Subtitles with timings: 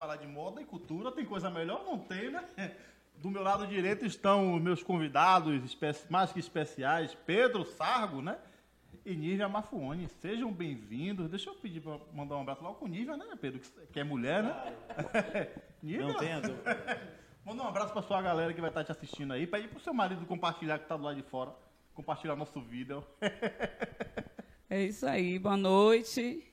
[0.00, 1.84] falar de moda e cultura, tem coisa melhor?
[1.84, 2.42] Não tem, né?
[3.16, 5.76] Do meu lado direito estão meus convidados
[6.08, 8.38] mais que especiais, Pedro Sargo, né?
[9.04, 10.08] E Nívia Mafuone.
[10.08, 11.28] Sejam bem-vindos.
[11.28, 13.60] Deixa eu pedir para mandar um abraço logo com Nívia, né, Pedro?
[13.92, 14.74] Que é mulher, né?
[15.82, 16.06] Nívia?
[16.06, 16.30] Não tem
[17.44, 19.46] Manda um abraço para sua galera que vai estar te assistindo aí.
[19.46, 21.52] Pede pro seu marido compartilhar que está do lado de fora.
[21.92, 23.04] Compartilhar nosso vídeo.
[24.70, 25.38] é isso aí.
[25.38, 26.49] Boa noite.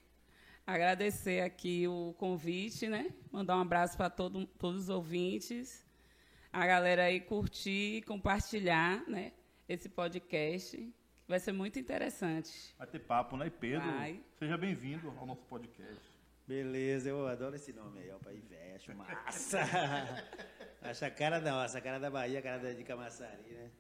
[0.68, 3.09] Agradecer aqui o convite, né?
[3.31, 5.87] Mandar um abraço para todo, todos os ouvintes.
[6.51, 9.32] A galera aí curtir, compartilhar, né?
[9.69, 10.93] Esse podcast.
[11.25, 12.75] Vai ser muito interessante.
[12.77, 13.47] Vai ter papo, né?
[13.47, 14.21] E Pedro, Vai.
[14.38, 16.11] seja bem-vindo ao nosso podcast.
[16.46, 19.61] Beleza, eu adoro esse nome aí, ó, para Ivete, massa.
[20.83, 23.71] Acho a cara da nossa, a cara da Bahia, a cara de Camaçari, né?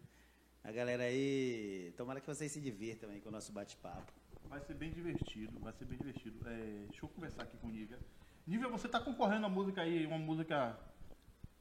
[0.63, 4.13] A galera aí, tomara que vocês se divirtam aí com o nosso bate-papo.
[4.49, 6.47] Vai ser bem divertido, vai ser bem divertido.
[6.47, 7.99] É, deixa eu conversar aqui com o Nívia.
[8.45, 10.79] Nívia, você está concorrendo a música aí, uma música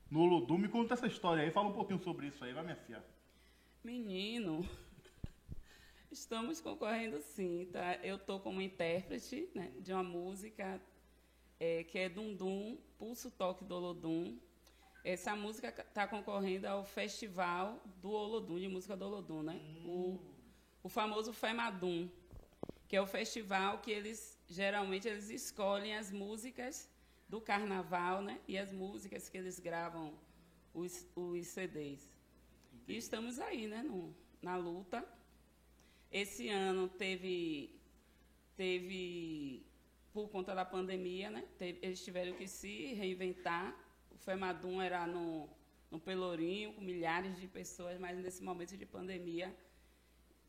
[0.08, 0.56] no Olodum.
[0.56, 3.04] Me conta essa história aí, fala um pouquinho sobre isso aí, vai minha filha.
[3.82, 4.68] Menino,
[6.12, 7.96] estamos concorrendo sim, tá?
[8.04, 10.80] Eu tô como intérprete né, de uma música
[11.58, 14.38] é, que é Dundum, Pulso Toque do Olodum.
[15.02, 19.54] Essa música está concorrendo ao Festival do Olodum, de música do Olodum, né?
[19.54, 19.88] Hum.
[19.88, 20.20] O,
[20.84, 22.08] o famoso FEMADUM
[22.88, 26.88] que é o festival que eles geralmente eles escolhem as músicas
[27.28, 28.40] do carnaval, né?
[28.46, 30.14] E as músicas que eles gravam
[30.72, 32.08] os, os CDs.
[32.72, 32.92] Entendi.
[32.92, 33.82] E estamos aí, né?
[33.82, 35.04] No, na luta.
[36.10, 37.74] Esse ano teve
[38.56, 39.66] teve
[40.12, 41.44] por conta da pandemia, né?
[41.58, 43.76] Teve, eles tiveram que se reinventar.
[44.10, 45.48] O FEMADUM era no,
[45.90, 49.54] no Pelourinho, com milhares de pessoas, mas nesse momento de pandemia,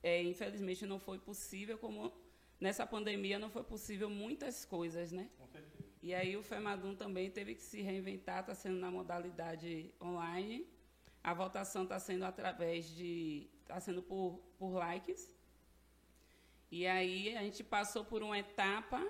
[0.01, 2.13] é, infelizmente não foi possível como
[2.59, 5.29] nessa pandemia não foi possível muitas coisas, né?
[5.37, 5.87] Com certeza.
[6.01, 10.67] E aí o FEMADUM também teve que se reinventar, está sendo na modalidade online.
[11.23, 13.49] A votação está sendo através de.
[13.61, 15.35] está sendo por, por likes.
[16.71, 19.05] E aí a gente passou por uma etapa,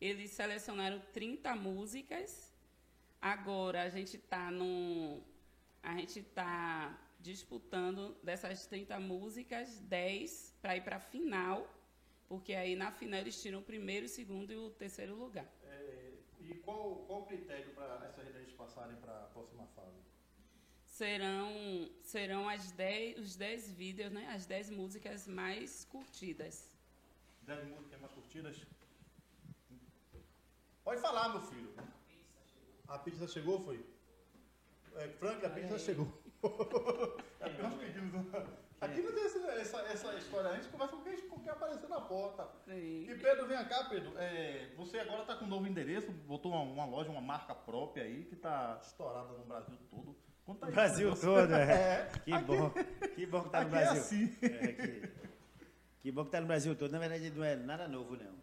[0.00, 2.52] eles selecionaram 30 músicas.
[3.20, 5.22] Agora a gente está no.
[5.82, 11.77] A gente está disputando dessas 30 músicas, 10 para ir para a final
[12.28, 15.46] porque aí na final eles tiram o primeiro, o segundo e o terceiro lugar.
[15.64, 19.96] É, e qual, qual o critério para essas redes passarem para a próxima fase?
[20.84, 26.74] Serão, serão as dez, os 10 vídeos, né, as 10 músicas mais curtidas.
[27.42, 28.66] 10 músicas mais curtidas?
[30.84, 31.72] Pode falar, meu filho.
[32.88, 33.84] A pizza chegou, foi?
[34.96, 36.06] É, Frank, a pizza chegou.
[37.40, 38.67] é, nós pedimos uma...
[38.80, 41.88] Aqui não tem essa, essa, essa história, a gente conversa com quem, com quem aparecer
[41.88, 42.48] na porta.
[42.64, 43.10] Sim.
[43.10, 44.12] E Pedro, vem cá, Pedro.
[44.16, 48.04] É, você agora está com um novo endereço, botou uma, uma, loja, uma marca própria
[48.04, 50.16] aí, que está estourada no Brasil todo.
[50.44, 50.72] Conta aí.
[50.72, 52.06] Brasil todo, é.
[52.06, 52.10] é.
[52.24, 52.70] Que aqui, bom.
[53.16, 53.96] Que bom que tá no é Brasil.
[53.96, 54.36] É assim.
[54.42, 55.12] É, que,
[56.00, 56.92] que bom que tá no Brasil todo.
[56.92, 58.38] Na verdade, não é nada novo, não.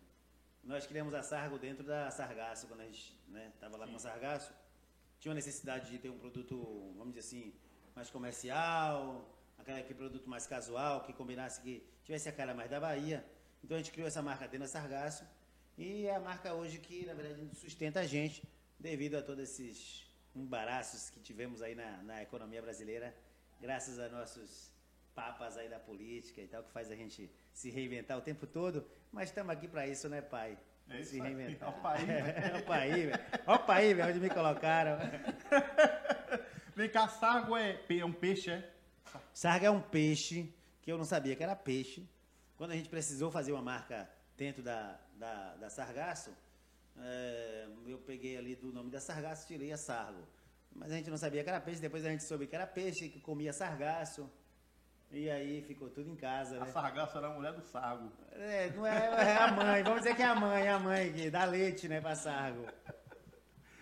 [0.65, 3.17] Nós criamos a Sargo dentro da Sargaço, quando a gente
[3.53, 3.91] estava né, lá Sim.
[3.91, 4.53] com a Sargaço.
[5.17, 7.53] Tinha uma necessidade de ter um produto, vamos dizer assim,
[7.95, 9.34] mais comercial,
[9.65, 13.25] aquele, aquele produto mais casual, que combinasse, que tivesse a cara mais da Bahia.
[13.63, 15.25] Então a gente criou essa marca Dena Sargaço
[15.77, 18.43] e é a marca hoje que, na verdade, sustenta a gente
[18.79, 20.05] devido a todos esses
[20.35, 23.15] embaraços que tivemos aí na, na economia brasileira,
[23.59, 24.71] graças a nossos
[25.15, 28.85] papas aí da política e tal, que faz a gente se reinventar o tempo todo.
[29.11, 30.57] Mas estamos aqui para isso, né, pai?
[30.89, 31.69] É isso se reinventar.
[31.69, 32.09] Olha o país,
[32.51, 33.13] Olha o país,
[33.47, 34.97] Olha o país, onde me colocaram.
[36.75, 38.74] Vem cá, sargo é, é um peixe, é?
[39.35, 40.49] Sarga é um peixe
[40.81, 42.07] que eu não sabia que era peixe.
[42.55, 46.31] Quando a gente precisou fazer uma marca dentro da, da, da Sargaço,
[46.97, 50.25] é, eu peguei ali do nome da Sargaço tirei a Sargo.
[50.73, 53.09] Mas a gente não sabia que era peixe, depois a gente soube que era peixe,
[53.09, 54.29] que comia sargaço.
[55.11, 56.55] E aí ficou tudo em casa.
[56.55, 56.71] A né?
[56.71, 58.09] sargaço era a mulher do sargo.
[58.31, 61.29] É, não é, é a mãe, vamos dizer que é a mãe, a mãe que
[61.29, 62.65] dá leite, né, pra sargo.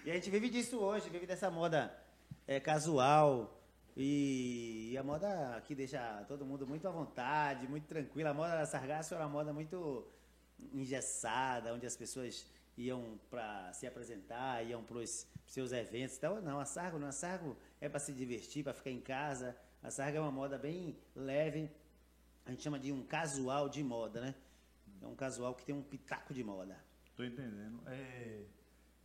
[0.03, 1.95] E a gente vive disso hoje, vive dessa moda
[2.47, 3.62] é, casual,
[3.95, 8.31] e a moda aqui deixa todo mundo muito à vontade, muito tranquila.
[8.31, 10.07] A moda da Sargasso era uma moda muito
[10.73, 12.45] engessada, onde as pessoas
[12.77, 16.17] iam para se apresentar, iam para os seus eventos.
[16.17, 19.55] Então, não, a Sargo não, a Sargo é para se divertir, para ficar em casa.
[19.81, 21.69] A Sargo é uma moda bem leve,
[22.45, 24.35] a gente chama de um casual de moda, né?
[25.01, 26.77] É um casual que tem um pitaco de moda.
[27.05, 27.81] Estou entendendo.
[27.87, 28.43] É...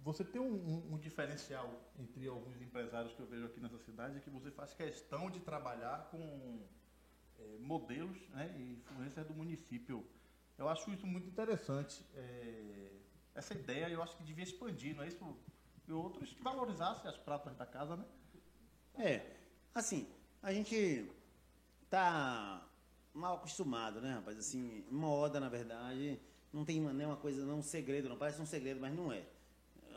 [0.00, 1.68] Você tem um, um, um, diferencial
[1.98, 5.40] entre alguns empresários que eu vejo aqui nessa cidade, é que você faz questão de
[5.40, 6.62] trabalhar com
[7.38, 10.06] é, modelos né, e influências do município.
[10.56, 12.04] Eu acho isso muito interessante.
[12.14, 12.92] É,
[13.34, 15.36] essa ideia eu acho que devia expandir, não é isso,
[15.86, 18.04] e outros que valorizassem as pratas da casa, né?
[18.94, 19.36] É,
[19.74, 20.08] assim,
[20.42, 21.10] a gente
[21.88, 22.66] tá
[23.14, 24.38] mal acostumado, né, rapaz?
[24.38, 26.20] Assim, moda, na verdade,
[26.52, 29.24] não tem nenhuma coisa, não um segredo, não parece um segredo, mas não é.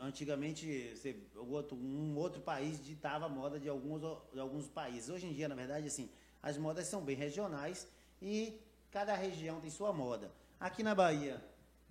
[0.02, 4.00] Antigamente, você, outro, um outro país ditava a moda de alguns,
[4.32, 5.08] de alguns países.
[5.08, 6.10] Hoje em dia, na verdade, assim,
[6.42, 7.86] as modas são bem regionais
[8.20, 8.60] e
[8.90, 10.32] cada região tem sua moda.
[10.58, 11.40] Aqui na Bahia,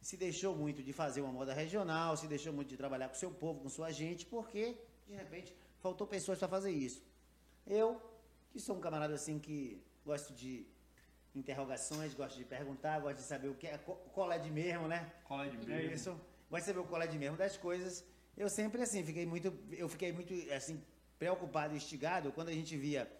[0.02, 3.31] se deixou muito de fazer uma moda regional, se deixou muito de trabalhar com seu
[3.31, 4.78] povo, com sua gente, porque,
[5.08, 7.02] de repente, faltou pessoas para fazer isso.
[7.66, 8.02] Eu,
[8.52, 10.66] que sou um camarada assim que gosto de
[11.34, 15.10] interrogações, gosto de perguntar, gosto de saber o que é qual é de mesmo, né?
[15.24, 15.74] Qual é de mesmo?
[15.74, 16.31] É isso.
[16.59, 18.06] De saber o de mesmo das coisas.
[18.36, 20.83] Eu sempre assim, fiquei muito, eu fiquei muito assim
[21.18, 23.12] preocupado instigado quando a gente via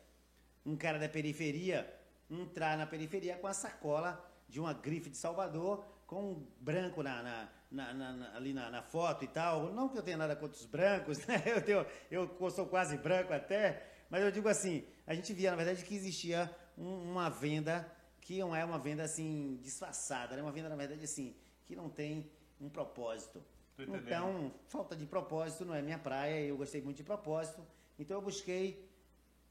[0.66, 1.92] um cara da periferia
[2.30, 7.24] entrar na periferia com a sacola de uma grife de Salvador com um branco na,
[7.24, 9.72] na, na, na ali na, foto e tal.
[9.72, 11.42] Não que eu tenha nada contra os brancos, né?
[11.46, 15.58] Eu, tenho, eu sou quase branco até, mas eu digo assim, a gente via, na
[15.58, 17.90] verdade, que existia um, uma venda
[18.20, 21.36] que não é uma venda assim disfarçada, é uma venda, na verdade, assim,
[21.66, 22.30] que não tem
[22.62, 23.44] um propósito.
[23.80, 27.66] Então, falta de propósito não é minha praia, eu gostei muito de propósito,
[27.98, 28.88] então eu busquei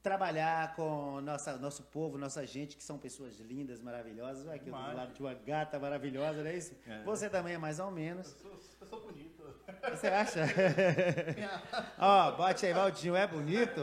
[0.01, 4.47] trabalhar com nossa, nosso povo, nossa gente, que são pessoas lindas, maravilhosas.
[4.47, 6.75] Aqui eu do lado de uma gata maravilhosa, não é isso?
[6.87, 7.03] É.
[7.03, 8.31] Você também é mais ou menos.
[8.31, 9.31] Eu sou, eu sou bonito.
[9.91, 10.41] Você acha?
[11.99, 13.81] Ó, oh, bote aí, Valdinho, é bonito?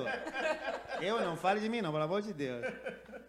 [1.01, 2.65] Eu não fale de mim não, pelo amor de Deus.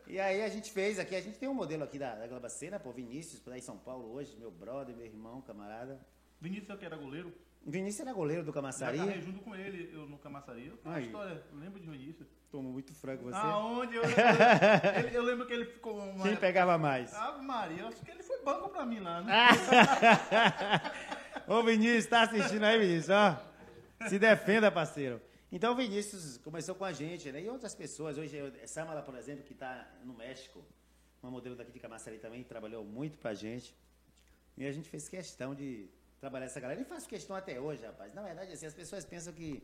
[0.09, 2.79] E aí a gente fez aqui, a gente tem um modelo aqui da, da Globacena,
[2.79, 6.00] pô, Vinícius, por aí em São Paulo hoje, meu brother, meu irmão, camarada.
[6.41, 7.31] Vinícius é o que era goleiro?
[7.63, 8.97] Vinícius era goleiro do Camaçari.
[8.97, 10.65] Já junto com ele eu, no Camaçari.
[10.65, 12.27] Eu tenho uma história, lembro de Vinícius.
[12.50, 13.35] Tomou muito frango você.
[13.35, 13.97] Aonde?
[13.97, 14.01] Eu,
[15.03, 16.00] eu, eu, lembro que ele ficou.
[16.00, 16.23] Uma...
[16.23, 17.13] Quem pegava mais?
[17.13, 19.31] Ave Maria, acho que ele foi banco pra mim lá, né?
[21.45, 23.09] Ô Vinícius, tá assistindo aí, Vinícius?
[23.09, 25.21] Ó, se defenda, parceiro.
[25.51, 27.42] Então o Vinícius começou com a gente, né?
[27.42, 28.18] E outras pessoas.
[28.18, 28.38] Hoje,
[28.68, 30.63] Samara, por exemplo, que está no México,
[31.24, 33.75] uma modelo daqui de Camaçari também, trabalhou muito pra gente.
[34.56, 36.80] E a gente fez questão de trabalhar essa galera.
[36.80, 38.13] E faço questão até hoje, rapaz.
[38.13, 39.63] Na verdade, assim, as pessoas pensam que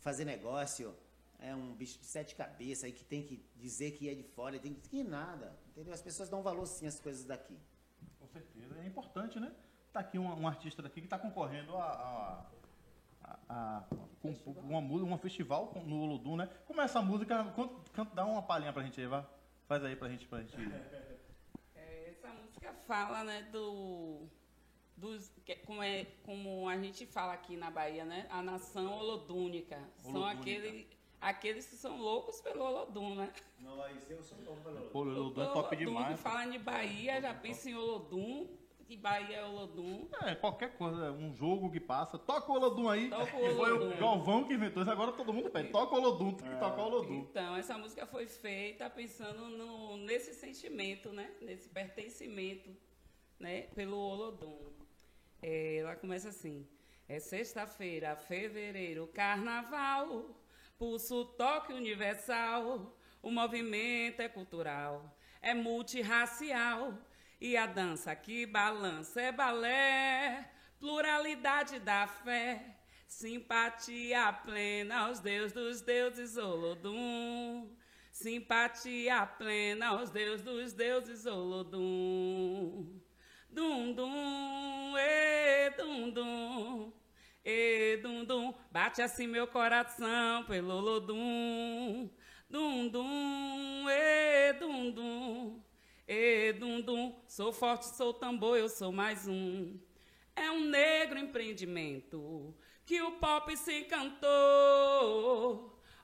[0.00, 0.94] fazer negócio
[1.38, 4.58] é um bicho de sete cabeças aí que tem que dizer que é de fora,
[4.58, 5.54] tem que, que nada.
[5.70, 5.92] Entendeu?
[5.92, 7.58] As pessoas dão valor sim às coisas daqui.
[8.18, 8.78] Com certeza.
[8.80, 9.52] É importante, né?
[9.92, 12.46] Tá aqui um, um artista daqui que está concorrendo a, a,
[13.48, 13.84] a,
[14.20, 14.32] com,
[14.62, 16.48] uma música, um festival no Olodum, né?
[16.66, 17.44] Como é essa música?
[17.92, 19.26] Canta, dá uma palhinha pra gente aí, vá.
[19.66, 20.56] Faz aí pra gente, pra gente.
[21.74, 24.28] É, essa música fala, né, do
[24.96, 25.32] dos,
[25.66, 28.26] como, é, como a gente fala aqui na Bahia, né?
[28.30, 29.78] A nação holodúnica.
[29.98, 30.88] São aquele,
[31.20, 33.32] aqueles que são loucos pelo Olodum, né?
[33.58, 35.20] Nós, eu sou louco pelo Olodum.
[35.20, 36.20] Olodum é top demais.
[36.20, 38.48] Fala de Bahia, já pensa em Olodum.
[38.92, 40.06] Que Bahia é Olodum.
[40.20, 42.18] É, qualquer coisa, um jogo que passa.
[42.18, 43.08] Toca o Olodum aí.
[43.08, 43.56] Toca o Olodum.
[43.56, 45.70] Foi o Galvão que inventou isso, agora todo mundo pede.
[45.70, 46.58] Toca o Olodum, tem que é.
[46.58, 47.20] tocar o Olodum.
[47.20, 51.30] Então, essa música foi feita pensando no, nesse sentimento, né?
[51.40, 52.68] Nesse pertencimento,
[53.40, 53.62] né?
[53.74, 54.58] Pelo Olodum.
[55.40, 56.68] É, ela começa assim.
[57.08, 60.38] É sexta-feira, fevereiro, carnaval,
[60.76, 66.92] pulso toque universal, o movimento é cultural, é multirracial,
[67.42, 70.48] e a dança que balança é balé,
[70.78, 72.78] pluralidade da fé,
[73.08, 77.76] simpatia plena aos deuses dos deuses Olodum.
[78.12, 83.00] Simpatia plena aos deuses dos deuses Olodum.
[83.50, 86.92] Dum dum, e dum dum,
[87.44, 92.08] e dum dum, bate assim meu coração pelo lodum.
[92.48, 95.61] Dum dum, e dum dum,
[96.06, 99.78] e dum dum, sou forte, sou tambor, eu sou mais um.
[100.34, 102.54] É um negro empreendimento
[102.84, 104.20] que o pop se encantou.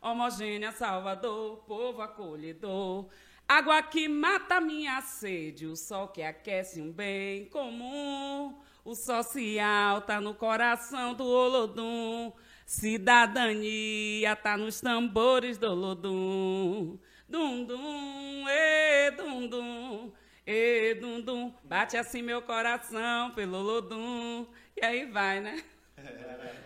[0.01, 3.09] Homogênea, Salvador, povo acolhedor.
[3.49, 8.61] Água que mata minha sede, o sol que aquece um bem comum.
[8.85, 12.33] O social tá no coração do Olodum.
[12.67, 16.99] Cidadania tá nos tambores do Olodum.
[17.29, 20.13] Dum dum, e dum dum,
[20.47, 21.55] e dum dum.
[21.63, 24.47] Bate assim meu coração pelo Olodum.
[24.75, 25.63] E aí vai, né?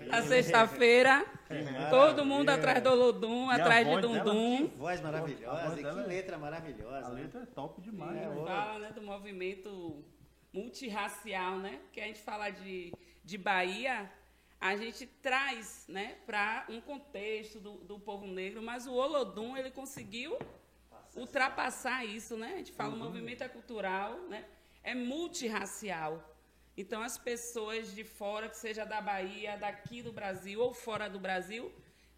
[0.07, 1.25] Na sexta-feira,
[1.91, 4.69] todo mundo atrás do Olodum, atrás de Dundum.
[4.69, 7.07] Que voz maravilhosa, que é letra maravilhosa.
[7.07, 7.23] A né?
[7.23, 8.17] letra é top demais.
[8.17, 8.45] É, né?
[8.47, 10.05] Fala né, do movimento
[10.53, 11.81] multirracial, né?
[11.93, 12.93] Que a gente fala de,
[13.25, 14.11] de Bahia,
[14.63, 19.73] a gente traz né, para um contexto do, do povo negro, mas o Olodum ele
[19.73, 20.39] conseguiu
[21.17, 22.53] ultrapassar isso, né?
[22.55, 23.01] A gente fala uhum.
[23.01, 24.47] o movimento é cultural, né?
[24.85, 26.33] É multirracial.
[26.77, 31.19] Então, as pessoas de fora, que seja da Bahia, daqui do Brasil ou fora do
[31.19, 31.75] Brasil,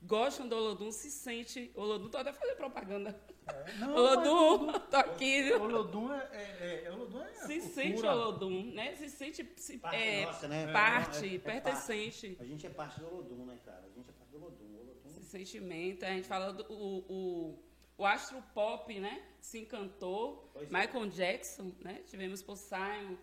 [0.06, 1.70] gostam do Olodum, se sente.
[1.74, 3.18] Olodum, tô até fazendo propaganda.
[3.46, 5.52] É, não, Olodum, tô aqui.
[5.52, 7.74] O Olodum é, é, é, Olodum é Se cultura.
[7.74, 8.94] sente Olodum, né?
[8.96, 10.72] Se sente se, Parte é, nossa, né?
[10.72, 12.36] parte, É, é pertencente.
[12.40, 13.84] A gente é parte do Olodum, né, cara?
[13.84, 14.74] A gente é parte do Olodum.
[14.74, 17.64] Olodum Esse sentimento, a gente fala do o, o,
[17.98, 19.22] o astro pop, né?
[19.40, 20.50] Se encantou.
[20.52, 20.72] Pois é.
[20.72, 22.02] Michael Jackson, né?
[22.06, 23.16] Tivemos por Simon.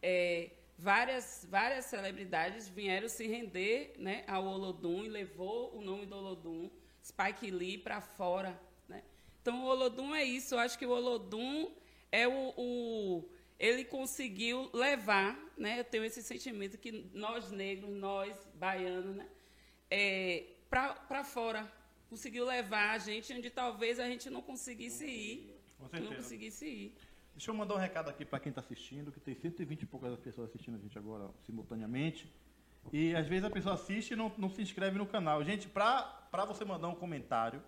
[0.00, 0.50] É,
[0.82, 6.68] várias, várias celebridades vieram se render né, ao Olodum e levou o nome do Olodum,
[7.02, 8.60] Spike Lee, para fora.
[8.88, 9.02] Né?
[9.40, 10.54] Então, o Olodum é isso.
[10.54, 11.70] Eu acho que o Olodum
[12.10, 15.78] é o, o- ele conseguiu levar, né?
[15.78, 19.28] Eu tenho esse sentimento que nós negros, nós baianos, né?
[19.88, 21.70] É, para fora.
[22.10, 25.56] Conseguiu levar a gente onde talvez a gente não conseguisse ir.
[25.78, 26.94] Com Não conseguisse ir.
[27.34, 30.18] Deixa eu mandar um recado aqui para quem está assistindo, que tem 120 e poucas
[30.18, 32.32] pessoas assistindo a gente agora simultaneamente.
[32.92, 35.42] E às vezes a pessoa assiste e não, não se inscreve no canal.
[35.44, 37.62] Gente, para você mandar um comentário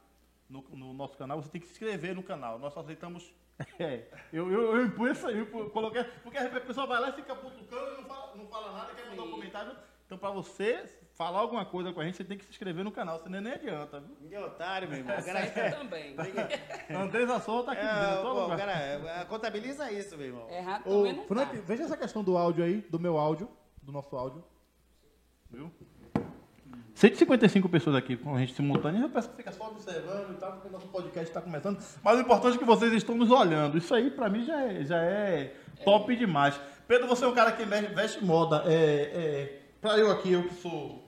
[0.48, 2.58] no, no nosso canal, você tem que se inscrever no canal.
[2.58, 3.32] Nós só aceitamos.
[3.78, 6.02] É, eu, eu, eu impus isso aí, eu coloquei.
[6.24, 9.08] Porque a pessoa vai lá e fica putucando e não fala, não fala nada, quer
[9.08, 9.76] mandar um comentário.
[10.04, 12.90] Então, para você falar alguma coisa com a gente, você tem que se inscrever no
[12.90, 14.00] canal, senão nem adianta.
[14.00, 14.28] Viu?
[14.28, 15.16] Que otário, meu irmão.
[15.18, 16.16] O cara Certo também.
[16.90, 18.58] Andresa Souza tá aqui É, todo lugar.
[18.58, 20.50] cara, é, contabiliza isso, meu irmão.
[20.50, 21.62] Errado Ô, também não Frank, tá.
[21.66, 23.48] veja essa questão do áudio aí, do meu áudio,
[23.82, 24.44] do nosso áudio.
[25.50, 25.70] Viu?
[26.94, 29.00] 155 pessoas aqui com a gente simultânea.
[29.00, 31.82] Eu peço que fica só observando e tal, porque o nosso podcast está começando.
[32.02, 33.76] Mas o importante é que vocês estão nos olhando.
[33.76, 35.54] Isso aí, pra mim, já é, já é
[35.84, 36.58] top demais.
[36.86, 38.62] Pedro, você é um cara que veste moda.
[38.66, 41.03] É, é, pra eu aqui, eu que sou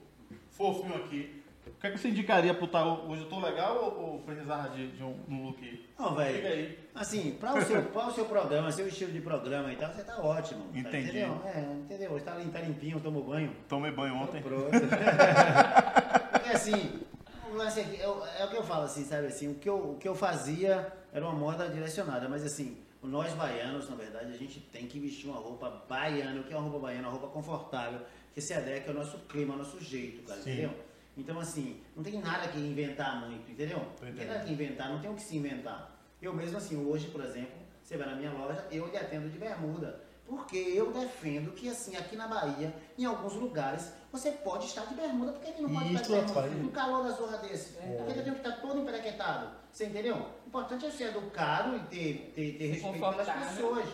[0.57, 3.21] fofinho aqui, o que, é que você indicaria pro tal hoje?
[3.23, 5.85] Eu tô legal ou, ou precisar de, de um, um look?
[5.99, 6.75] Não, velho.
[6.95, 10.03] Assim, para o, seu, pra o seu programa, seu estilo de programa e tal, você
[10.03, 10.63] tá ótimo.
[10.73, 11.09] tá- Entendi.
[11.19, 11.41] entendeu?
[11.45, 12.19] É, entendeu?
[12.21, 13.55] Tá, tá limpinho, tomou banho.
[13.69, 14.41] Tomei banho Tô ontem.
[14.41, 14.71] Pronto.
[16.31, 17.01] Porque assim,
[17.51, 19.69] o lance aqui, é, o- é o que eu falo assim, sabe assim, o que,
[19.69, 24.31] eu, o que eu fazia era uma moda direcionada, mas assim, nós baianos, na verdade,
[24.31, 27.11] a gente tem que vestir uma roupa baiana, o que é uma roupa baiana, uma
[27.11, 27.99] roupa confortável,
[28.37, 30.51] que se adequa ao nosso clima, ao nosso jeito, cara, Sim.
[30.51, 30.71] entendeu?
[31.17, 33.79] Então assim, não tem nada que inventar muito, entendeu?
[33.99, 35.99] Não tem nada que inventar, não tem o que se inventar.
[36.21, 39.39] Eu mesmo assim, hoje, por exemplo, você vai na minha loja, eu lhe atendo de
[39.39, 40.05] bermuda.
[40.27, 44.93] Porque eu defendo que, assim, aqui na Bahia, em alguns lugares, você pode estar de
[44.93, 46.63] bermuda, porque ele não pode Isso, estar de bermuda.
[46.63, 47.71] No calor da zorra desse.
[47.71, 49.49] Porque eu tenho que estar todo emperequetado.
[49.71, 50.17] Você entendeu?
[50.45, 53.49] O importante é ser educado e ter, ter, ter respeito pelas Confortável.
[53.49, 53.89] pessoas.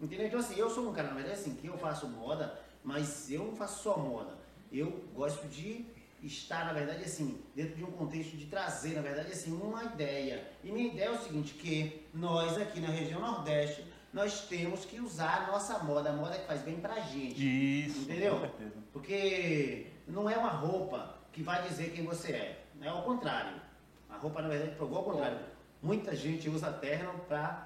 [0.00, 0.26] Entendeu?
[0.26, 3.44] Então, assim, eu sou um cara, na verdade, assim, que eu faço moda, mas eu
[3.44, 4.38] não faço só moda.
[4.72, 5.84] Eu gosto de
[6.22, 10.48] estar, na verdade, assim, dentro de um contexto de trazer, na verdade, assim, uma ideia.
[10.62, 15.00] E minha ideia é o seguinte, que nós aqui na região Nordeste, nós temos que
[15.00, 17.86] usar a nossa moda, a moda que faz bem pra gente.
[17.86, 18.34] Isso, Entendeu?
[18.34, 18.76] com certeza.
[18.92, 22.64] Porque não é uma roupa que vai dizer quem você é.
[22.80, 23.60] É ao contrário.
[24.08, 25.38] A roupa, na verdade, provou ao contrário.
[25.82, 27.65] Muita gente usa terno pra.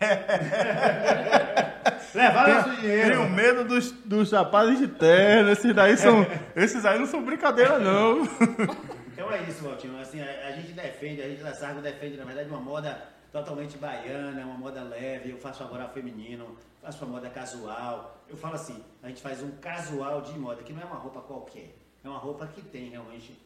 [2.14, 3.28] Levar nosso Tenho dinheiro.
[3.30, 6.26] medo dos, dos rapazes de terno, esses daí são.
[6.56, 8.22] Esses aí não são brincadeira, não.
[9.18, 10.00] Então é isso, Valtinho.
[10.00, 13.02] Assim, a, a gente defende, a gente da Sargo defende, na verdade, uma moda
[13.32, 15.30] totalmente baiana, uma moda leve.
[15.30, 18.22] Eu faço agora feminino, faço uma moda casual.
[18.28, 21.20] Eu falo assim, a gente faz um casual de moda, que não é uma roupa
[21.20, 21.74] qualquer.
[22.04, 23.36] É uma roupa que tem realmente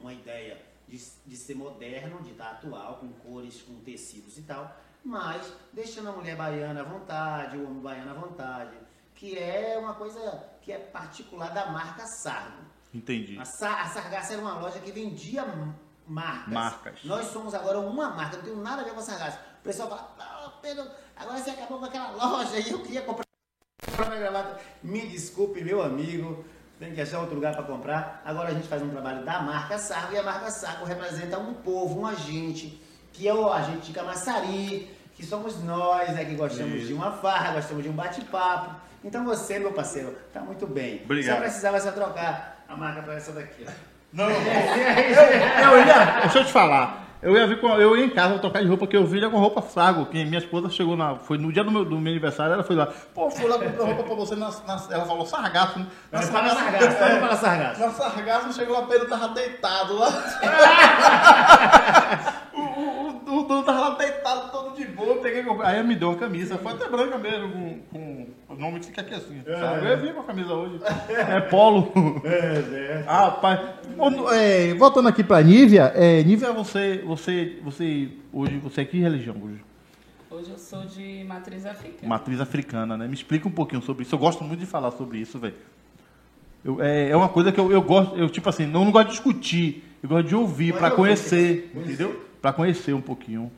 [0.00, 0.58] uma ideia
[0.88, 6.08] de, de ser moderno, de estar atual, com cores, com tecidos e tal, mas deixando
[6.08, 8.76] a mulher baiana à vontade, o homem baiano à vontade,
[9.14, 12.62] que é uma coisa que é particular da marca Sargo.
[12.92, 13.38] Entendi.
[13.38, 15.44] A, Sa a Sargasso era uma loja que vendia
[16.06, 16.52] marcas.
[16.52, 17.04] Marcas.
[17.04, 19.38] Nós somos agora uma marca, não tem nada a ver com a Sargasso.
[19.60, 20.86] O pessoal fala, não, Pedro,
[21.16, 23.24] agora você acabou com aquela loja e eu queria comprar
[23.98, 24.60] uma gravata.
[24.82, 26.44] Me desculpe, meu amigo,
[26.78, 28.22] tem que achar outro lugar para comprar.
[28.24, 31.54] Agora a gente faz um trabalho da marca Sargo e a marca Sargo representa um
[31.54, 32.80] povo, um agente,
[33.18, 36.86] que é o agente de Camaçari, que somos nós, né, que gostamos Isso.
[36.86, 38.70] de uma farra, gostamos de um bate-papo.
[39.02, 41.00] Então você, meu parceiro, tá muito bem.
[41.04, 41.34] Obrigado.
[41.36, 43.66] Só precisava só trocar a marca para essa daqui.
[43.66, 43.70] ó.
[44.12, 46.20] Não, eu, eu ia.
[46.22, 47.06] Deixa eu te falar.
[47.20, 47.68] Eu ia vir com.
[47.70, 50.06] Eu ia em casa trocar de roupa, que eu vi já com roupa Sargo.
[50.06, 51.16] Que minha esposa chegou na.
[51.16, 52.86] Foi no dia do meu, do meu aniversário, ela foi lá.
[53.12, 54.48] Pô, fui lá comprar roupa pra você na.
[54.66, 55.86] na- ela falou sargaço, né?
[56.12, 57.80] Na Não fala sargaço, não fala sargaço.
[57.80, 60.08] Na sargaço chegou lá, Pedro tava deitado lá.
[62.54, 62.60] o,
[63.28, 65.16] o, dono tava lá deitado, todo de boa.
[65.16, 67.50] Peguei, aí ela me deu uma camisa, foi até branca mesmo,
[67.90, 69.42] com, com o nome fica aqui assim.
[69.44, 69.86] sabe?
[69.90, 70.80] Eu vim com a camisa hoje.
[71.08, 71.92] É polo.
[73.06, 73.60] Ah, rapaz.
[73.98, 78.98] Ô, é, voltando aqui pra Nívia, é, Nívia, você, você, você, hoje, você é que
[78.98, 79.64] religião hoje?
[80.30, 82.08] Hoje eu sou de matriz africana.
[82.08, 83.06] Matriz africana, né?
[83.08, 84.14] Me explica um pouquinho sobre isso.
[84.14, 85.54] Eu gosto muito de falar sobre isso, velho.
[86.64, 89.06] Eu- É, é uma coisa que eu, eu gosto, eu tipo assim, não, não gosto
[89.06, 91.70] de discutir, eu gosto de ouvir para conhecer.
[91.74, 92.27] entendeu?
[92.40, 93.50] Para conhecer um pouquinho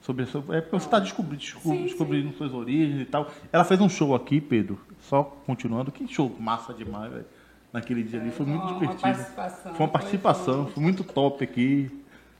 [0.00, 0.38] sobre isso.
[0.50, 3.30] É porque você está descobrindo, desco- Sim, descobrindo suas origens e tal.
[3.52, 5.90] Ela fez um show aqui, Pedro, só continuando.
[5.92, 7.26] Que show massa demais, velho.
[7.72, 9.02] Naquele dia ali, foi muito Uma- uma divertido.
[9.02, 11.90] participação, Foi uma participação, foi- foi muito top aqui.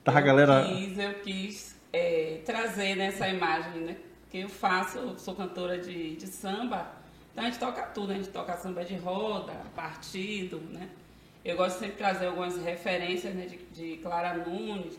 [0.05, 0.65] Tava a eu galera.
[0.67, 3.97] Quis, eu quis é, trazer nessa imagem, né?
[4.31, 6.87] Que eu faço, eu sou cantora de, de samba,
[7.33, 10.89] então a gente toca tudo, a gente toca samba de roda, partido, né?
[11.45, 14.99] Eu gosto sempre de trazer algumas referências né, de, de Clara Nunes,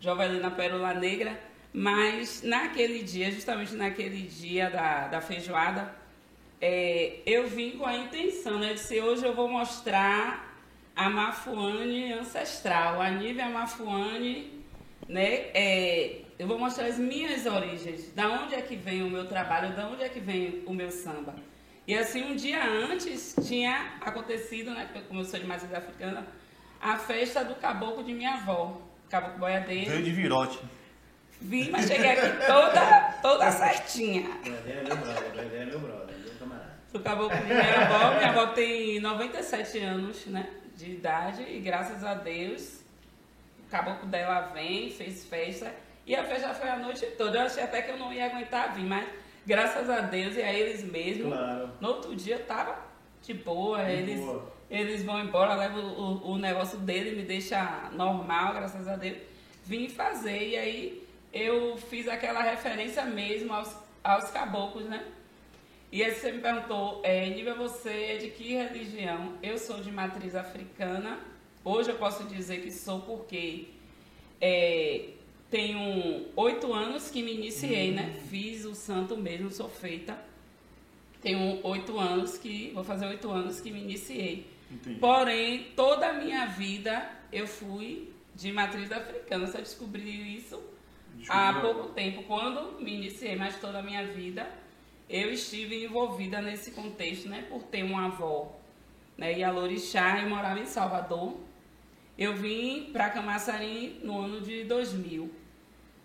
[0.00, 1.38] Jovelina Pérola Negra,
[1.72, 5.94] mas naquele dia, justamente naquele dia da, da feijoada,
[6.60, 8.70] é, eu vim com a intenção, né?
[8.70, 10.56] Eu disse, hoje eu vou mostrar
[10.96, 14.64] a Mafuane ancestral, a Nívia Mafuane,
[15.08, 15.50] né?
[15.54, 19.74] É, eu vou mostrar as minhas origens, da onde é que vem o meu trabalho,
[19.76, 21.34] da onde é que vem o meu samba.
[21.86, 24.88] E assim, um dia antes tinha acontecido, né?
[25.08, 26.26] Como eu sou de matriz africana,
[26.80, 29.90] a festa do caboclo de minha avó, caboclo boiadeiro.
[29.90, 30.58] Veio de virote.
[31.42, 34.28] Vim, mas cheguei aqui toda, toda certinha.
[34.44, 36.70] Brother é meu brother, brother é meu brother, meu camarada.
[36.92, 38.14] do caboclo de minha avó.
[38.16, 42.80] Minha avó tem 97 anos né, de idade e graças a Deus
[43.66, 45.72] o caboclo dela vem, fez festa.
[46.06, 47.38] E a festa foi a noite toda.
[47.38, 49.06] Eu achei até que eu não ia aguentar vir, mas
[49.46, 51.70] graças a Deus e a eles mesmos, Claro.
[51.80, 52.76] no outro dia eu tava
[53.22, 53.82] de boa.
[53.84, 54.52] De eles, boa.
[54.70, 59.18] Eles vão embora, levam o, o negócio dele, me deixa normal, graças a Deus.
[59.64, 65.04] Vim fazer e aí eu fiz aquela referência mesmo aos, aos caboclos, né?
[65.92, 69.34] E aí você me perguntou, é, Nívia, você é de que religião?
[69.42, 71.18] Eu sou de matriz africana.
[71.64, 73.66] Hoje eu posso dizer que sou porque
[74.40, 75.08] é,
[75.50, 78.16] tenho oito anos que me iniciei, né?
[78.30, 80.16] Fiz o santo mesmo, sou feita.
[81.20, 84.46] Tenho oito anos que, vou fazer oito anos que me iniciei.
[84.70, 84.98] Entendi.
[85.00, 89.46] Porém, toda a minha vida eu fui de matriz africana.
[89.46, 90.62] Você descobriu isso
[91.28, 94.48] há pouco tempo, quando me iniciei, mas toda a minha vida
[95.08, 97.44] eu estive envolvida nesse contexto, né?
[97.48, 98.56] Por ter uma avó,
[99.18, 99.36] né?
[99.36, 101.36] E a Lorixá e morava em Salvador.
[102.16, 105.40] Eu vim para Camaçari no ano de 2000.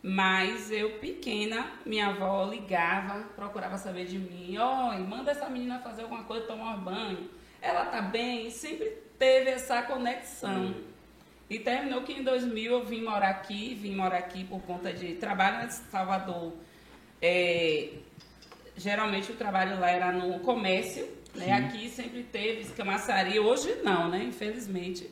[0.08, 4.56] Mas eu, pequena, minha avó ligava, procurava saber de mim.
[4.56, 7.28] Oi, manda essa menina fazer alguma coisa, tomar banho.
[7.66, 8.86] Ela tá bem, sempre
[9.18, 10.76] teve essa conexão.
[11.50, 15.16] E terminou que em 2000 eu vim morar aqui, vim morar aqui por conta de
[15.16, 16.54] trabalho em Salvador.
[17.20, 17.90] É,
[18.78, 21.54] geralmente o trabalho lá era no comércio, né?
[21.54, 24.24] Aqui sempre teve escamaçaria, hoje não, né?
[24.24, 25.10] Infelizmente.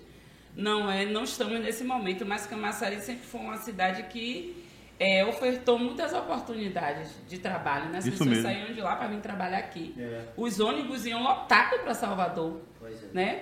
[0.56, 4.63] Não é, não estamos nesse momento, mas Camaçari sempre foi uma cidade que
[5.04, 7.98] é, ofertou muitas oportunidades de trabalho, né?
[7.98, 8.44] As Isso pessoas mesmo.
[8.44, 9.94] saíam de lá para vir trabalhar aqui.
[10.00, 10.22] É.
[10.38, 13.08] Os ônibus iam lotados para Salvador Pois é.
[13.14, 13.42] né?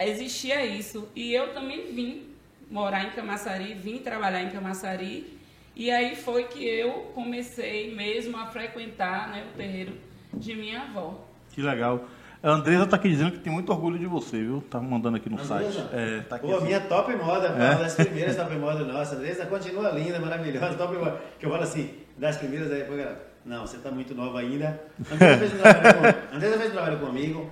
[0.00, 1.08] Existia isso.
[1.14, 2.34] E eu também vim
[2.68, 5.38] morar em Camaçari, vim trabalhar em Camaçari.
[5.76, 9.96] E aí foi que eu comecei mesmo a frequentar né, o terreiro
[10.34, 11.24] de minha avó.
[11.52, 12.04] Que legal.
[12.42, 14.64] A Andresa tá aqui dizendo que tem muito orgulho de você, viu?
[14.70, 15.70] Tá mandando aqui no Andresa?
[15.72, 15.86] site.
[15.92, 16.46] É, tá aqui.
[16.46, 16.64] Pô, assim.
[16.66, 17.50] minha top moda, É.
[17.52, 19.16] uma das primeiras top moda nossa.
[19.16, 21.20] Andressa continua linda, maravilhosa, top moda.
[21.38, 24.80] Que eu falo assim, das primeiras, aí, galera, não, você tá muito nova ainda.
[25.12, 27.50] Andressa fez um trabalho, com, Andressa fez um trabalho comigo,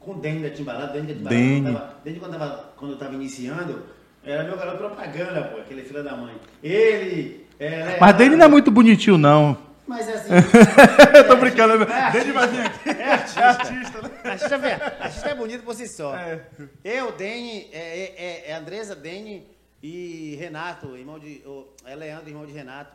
[0.00, 1.34] com o Dene da Timbalada, Dene da Timbalada.
[1.36, 1.62] Dene.
[1.62, 3.82] quando tava- Desde quando, tava, quando eu tava iniciando,
[4.22, 6.34] era meu garoto propaganda, pô, aquele filho da mãe.
[6.62, 7.46] Ele...
[7.58, 9.56] É, Mas dele não é muito bonitinho, não.
[9.86, 10.28] Mas é assim...
[11.16, 11.84] Eu tô brincando.
[11.84, 12.88] É Dele vai vir aqui.
[12.90, 13.40] É artista.
[13.40, 14.10] É artista, né?
[14.24, 16.16] Artista, velho, artista é bonito por si só.
[16.16, 16.44] É.
[16.84, 19.46] Eu, Dene, é, é, é- é Andresa, Dene
[19.82, 21.42] e Renato, irmão de.
[21.46, 22.92] o- É Leandro, irmão de Renato.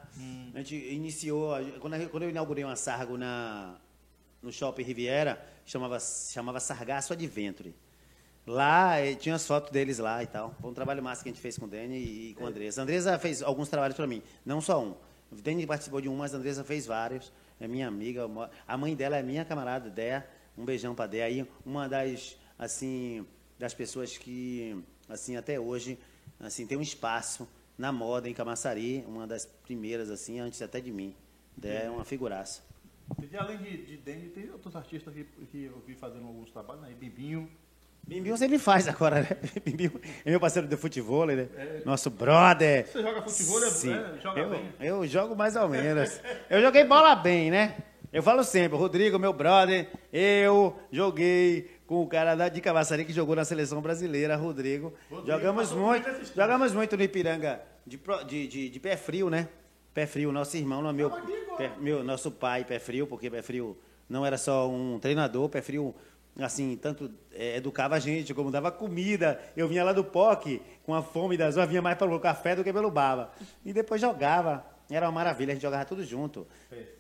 [0.54, 1.54] A gente iniciou.
[1.80, 3.76] Quando, eu- quando eu inaugurei uma Sargo na,
[4.42, 7.74] no shopping Riviera, chamava, chamava Sargaço Adventure.
[8.46, 10.56] Lá eh, tinha as fotos deles lá e tal.
[10.60, 12.82] Foi um trabalho massa que a gente fez com o Dene e com a Andresa.
[12.82, 14.96] A Andresa fez alguns trabalhos para mim, não só um.
[15.32, 17.32] Dene participou de um, mas a Andresa fez vários.
[17.60, 18.24] É minha amiga.
[18.68, 20.28] A mãe dela é minha camarada, Dé.
[20.58, 21.24] Um beijão para Dé.
[21.24, 23.26] Aí, uma das, assim,
[23.58, 25.98] das pessoas que, assim, até hoje,
[26.40, 29.06] assim, tem um espaço na moda em Camaçari.
[29.08, 31.16] Uma das primeiras, assim, antes até de mim.
[31.56, 32.62] Dé é uma figuraça.
[33.22, 36.82] E além de, de Dene, tem outros artistas que, que eu vi fazendo alguns trabalhos,
[36.82, 36.94] né?
[36.94, 37.50] Bibinho.
[38.06, 39.28] Bimbinho sempre faz agora, né?
[39.64, 41.48] Bimbinho é meu parceiro de futebol, né?
[41.86, 42.86] Nosso brother.
[42.88, 43.94] Você joga futebol, é- Sim.
[43.94, 44.70] é, joga eu, bem.
[44.80, 46.20] Eu jogo mais ou menos.
[46.50, 47.76] Eu joguei bola bem, né?
[48.12, 53.14] Eu falo sempre, Rodrigo, meu brother, eu joguei com o cara da de Cavaçari que
[53.14, 54.94] jogou na seleção brasileira, Rodrigo.
[55.10, 59.48] Rodrigo jogamos muito, jogamos muito no Ipiranga de, de, de, de pé frio, né?
[59.94, 61.08] Pé frio, nosso irmão, não é meu.
[61.08, 63.78] Aqui Pé- meu, nosso pai, Pé Frio, porque Pé Frio
[64.10, 65.96] não era só um treinador, Pé Frio,
[66.40, 69.40] assim, tanto eh, educava a gente, como dava comida.
[69.56, 72.64] Eu vinha lá do POC com a fome das horas, vinha mais pelo café do
[72.64, 73.32] que pelo baba.
[73.66, 74.66] E depois jogava.
[74.90, 76.46] Era uma maravilha, a gente jogava tudo junto.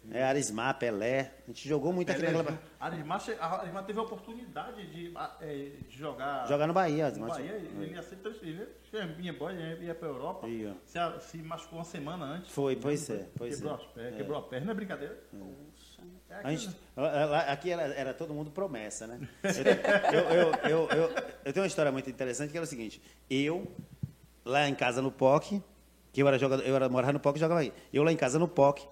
[0.09, 1.33] É, Arismar, Pelé.
[1.43, 2.57] A gente jogou muito aqui Pelé, naquela.
[2.79, 6.47] a Arismar, teve a oportunidade de, eh, de jogar.
[6.47, 7.29] Jogar no Bahia, no Arismar.
[7.31, 8.65] Bahia, ele ia ser transferido.
[9.17, 10.47] Vinha embora, ia pra Europa.
[10.47, 10.73] Ia.
[10.85, 12.51] Se, se machucou uma semana antes.
[12.51, 13.75] Foi, pois é, pois quebrou, é.
[13.75, 15.23] as pernas, quebrou a perna, não é brincadeira?
[15.33, 15.37] É
[16.31, 16.75] A aquilo, gente-
[17.47, 19.19] aqui era, era todo mundo promessa, né?
[20.11, 21.09] Eu, eu, eu,
[21.45, 23.71] eu, tenho uma história muito interessante que era o seguinte: eu,
[24.45, 25.61] lá em casa no POC,
[26.11, 27.73] que eu era jogador, eu era morava no POC e jogava aí.
[27.93, 28.87] Eu lá em casa no POC,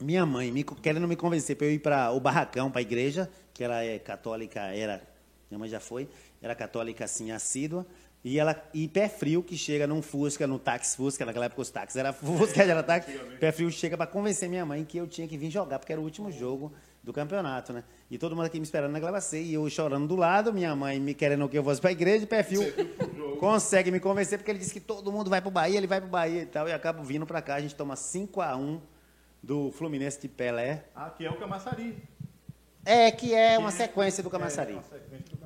[0.00, 3.30] minha mãe me, querendo me convencer para eu ir para o barracão, para a igreja,
[3.54, 5.02] que ela é católica, era,
[5.50, 6.08] minha mãe já foi,
[6.40, 7.86] era católica assim, assídua.
[8.24, 11.70] E ela e pé frio que chega num Fusca, no táxi Fusca, naquela época os
[11.70, 13.12] táxis era Fusca, era táxi.
[13.40, 16.00] Pé frio chega para convencer minha mãe que eu tinha que vir jogar, porque era
[16.00, 17.82] o último jogo do campeonato, né?
[18.08, 21.00] E todo mundo aqui me esperando na Glabacê, e eu chorando do lado, minha mãe
[21.00, 22.62] me querendo que eu fosse para a igreja, e pé frio
[23.40, 26.00] consegue me convencer, porque ele disse que todo mundo vai para o Bahia, ele vai
[26.00, 28.56] para o Bahia e tal, e acabo vindo para cá, a gente toma 5 a
[28.56, 28.80] 1
[29.42, 30.84] do Fluminense de Pelé.
[30.94, 31.96] Aqui é o Camaçari.
[32.84, 34.72] É, que é uma Que- sequência do É, Camaçari.
[34.74, 35.41] uma sequência do Camaçari.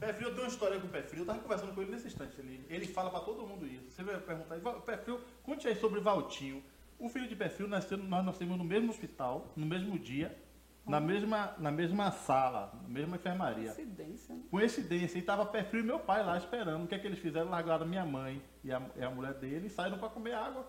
[0.00, 1.22] Pé Frio, eu tenho uma história com o Pé Frio.
[1.22, 2.38] Eu tava conversando com ele nesse instante.
[2.40, 3.90] Ele, ele fala pra todo mundo isso.
[3.90, 6.62] Você vai perguntar, "Val- Pé Frio, conte aí sobre Valtinho.
[6.98, 10.36] O filho de Pé Frio, nasceu, nós nascemos no mesmo hospital, no mesmo dia,
[10.86, 13.72] na mesma, na mesma sala, na mesma enfermaria.
[13.72, 14.42] Coincidência, né?
[14.50, 16.84] Coincidência, e tava Pé Frio e meu pai lá esperando.
[16.84, 17.50] O que é que eles fizeram?
[17.50, 20.66] Largaram minha mãe e a, e a mulher dele e saíram pra comer água.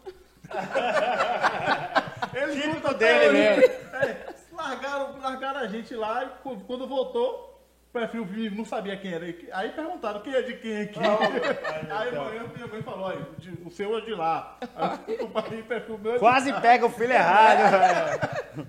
[2.34, 3.64] Eles Típico dele mesmo.
[3.64, 3.74] hoje.
[3.94, 7.49] É, largaram, largaram a gente lá e quando voltou,
[7.92, 9.26] perfil vivo não sabia quem era.
[9.54, 11.00] Aí perguntaram quem é de quem aqui.
[11.92, 13.28] aí amanhã minha mãe falou, olha,
[13.66, 14.58] o seu é de lá.
[14.76, 18.20] Aí perfil meu é de Quase pega o filho errado.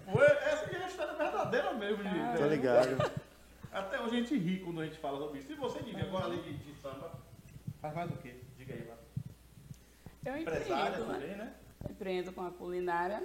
[0.11, 2.03] Foi- Essa é a história verdadeira mesmo.
[2.03, 3.13] De, Tô ligado.
[3.73, 5.53] Até hoje a gente ri quando a gente fala sobre isso.
[5.53, 7.13] E você, Nívia, agora além de, de samba,
[7.81, 8.35] faz mais o quê?
[8.57, 8.97] Diga aí, lá.
[10.25, 10.91] Eu empreendo, né?
[10.91, 11.55] também, né?
[11.89, 13.25] Empreendo com a culinária.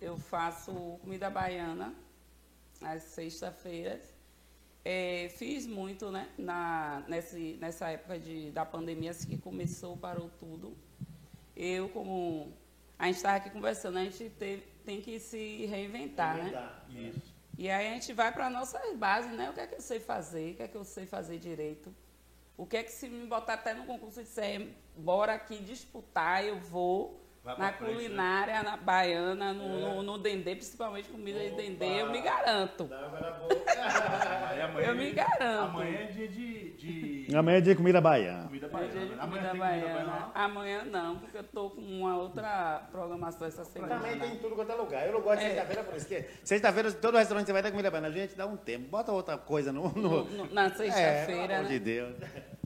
[0.00, 1.94] Eu faço comida baiana
[2.82, 4.13] às sextas-feiras.
[4.84, 6.28] É, fiz muito, né?
[6.36, 10.76] Na, nesse, nessa época de, da pandemia, assim que começou, parou tudo.
[11.56, 12.52] Eu, como
[12.98, 16.70] a gente estava aqui conversando, a gente teve- tem que se reinventar, né?
[16.90, 17.32] Isso.
[17.56, 19.48] E aí a gente vai para nossas bases, né?
[19.48, 21.94] O que é que eu sei fazer, o que é que eu sei fazer direito.
[22.56, 26.44] O que é que se me botar até no concurso e disser, bora aqui disputar,
[26.44, 27.20] eu vou.
[27.44, 27.94] Na frente, né?
[27.94, 32.88] culinária, na baiana, no, no, no dendê, principalmente comida de dendê, eu me garanto.
[32.90, 32.98] Aí
[34.64, 35.64] amanhã, Eu me garanto.
[35.64, 36.70] Amanhã é dia de,
[37.26, 38.44] de Amanhã é dia de comida baiana.
[38.44, 38.92] comida baiana.
[39.00, 39.16] é de né?
[39.20, 40.30] Amanhã comida tem baiana.
[40.34, 43.96] Amanhã não, porque eu tô com uma outra programação essa semana.
[43.96, 45.06] Também tem em tudo quanto é lugar.
[45.06, 45.48] Eu não gosto de É.
[45.50, 46.06] sexta-feira por isso.
[46.06, 48.10] que Sexta-feira, todo restaurante você vai dar comida baiana.
[48.12, 48.88] Gente, dá um tempo.
[48.88, 49.88] Bota outra coisa no...
[49.94, 50.24] No- no...
[50.24, 51.68] no- na É, pelo sexta-feira, amor né?
[51.68, 52.16] de Deus.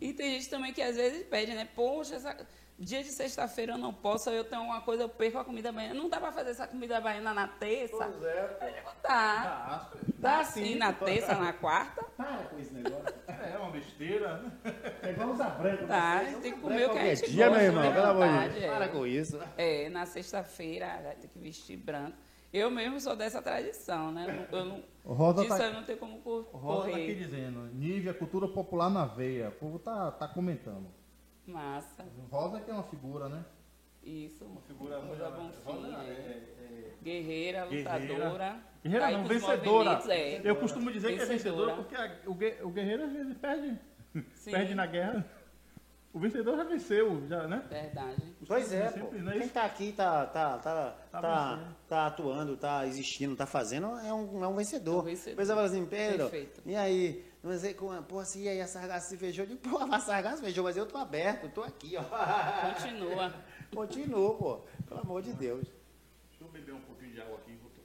[0.00, 1.66] E tem gente também que às vezes pede, né?
[1.74, 2.36] Poxa, essa-
[2.78, 5.94] dia de sexta-feira eu não posso, eu tenho uma coisa, eu perco a comida baiana.
[5.94, 7.96] Não dá pra fazer essa comida baiana na terça?
[7.96, 8.58] Pois é.
[8.60, 9.10] Eu digo, Dá.
[9.12, 12.02] Ah, Dá sim na terça, na quarta.
[12.16, 13.04] Para com esse negócio.
[13.26, 14.38] é uma besteira.
[14.38, 14.52] né?
[15.02, 15.86] É igual usar branco.
[15.86, 17.82] Tá, a gente tem que comer o que a gente dia, gosta, meu irmão.
[17.84, 18.64] tem Pelo amor de vontade, Deus.
[18.64, 18.68] é.
[18.76, 19.40] Para com isso.
[19.56, 22.16] É, na sexta-feira ter que vestir branco.
[22.52, 24.46] Eu mesmo sou dessa tradição, né?
[24.50, 27.00] Eu não, O Rosa disso tá- eu não tenho como cor- O Rosa tá aqui
[27.02, 27.14] correr.
[27.16, 29.48] dizendo, Nívia, cultura popular na veia.
[29.48, 30.86] O povo tá, tá comentando.
[31.50, 32.04] Massa.
[32.30, 33.44] Rosa que é uma figura, né?
[34.02, 34.44] Isso.
[34.66, 36.12] Figura Coisa bom Rosa fim, é- é.
[36.12, 38.56] é- Guerreira, lutadora.
[38.82, 40.00] Guerreira Aí não, vencedora.
[40.08, 40.40] é.
[40.44, 41.74] Eu costumo dizer que é Vencedora.
[41.74, 43.78] vencedora porque a- o, o guerreiro às vezes perde.
[44.34, 44.50] Sim.
[44.52, 45.24] Perde na guerra.
[46.12, 47.62] O vencedor já venceu, já, né?
[47.68, 48.22] Verdade.
[48.46, 48.98] Pois é, pô.
[48.98, 49.32] Sempre, né?
[49.38, 54.12] Quem tá aqui tá, tá, tá, Tá tá, tá atuando, tá existindo, tá fazendo, é
[54.12, 55.00] um, é um vencedor.
[55.00, 55.58] É um vencedor.
[55.58, 56.62] Assim, Pedro, Perfeito.
[56.64, 57.27] e aí?
[57.42, 59.44] Não sei como, pô, assim, e aí a Sargasso se fechou?
[59.44, 62.02] Eu digo, pô, a Sargasso fechou, mas eu tô aberto, eu tô aqui, ó.
[62.74, 63.34] Continua.
[63.74, 64.60] Continuo, pô.
[64.88, 65.62] Pelo amor de Deus.
[66.30, 67.52] Deixa eu beber um pouquinho de água aqui.
[67.62, 67.78] vou to-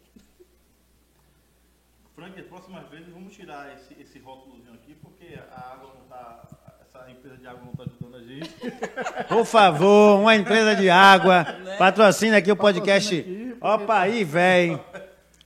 [2.16, 6.48] Frank, as próximas vezes vamos tirar esse, esse rótulozinho aqui, porque a água não tá.
[6.82, 8.50] Essa empresa de água não tá ajudando a gente.
[9.28, 11.76] Por favor, uma empresa de água, Né?
[11.78, 13.20] patrocina aqui o podcast.
[13.20, 14.80] aqui, Opa aí, velho.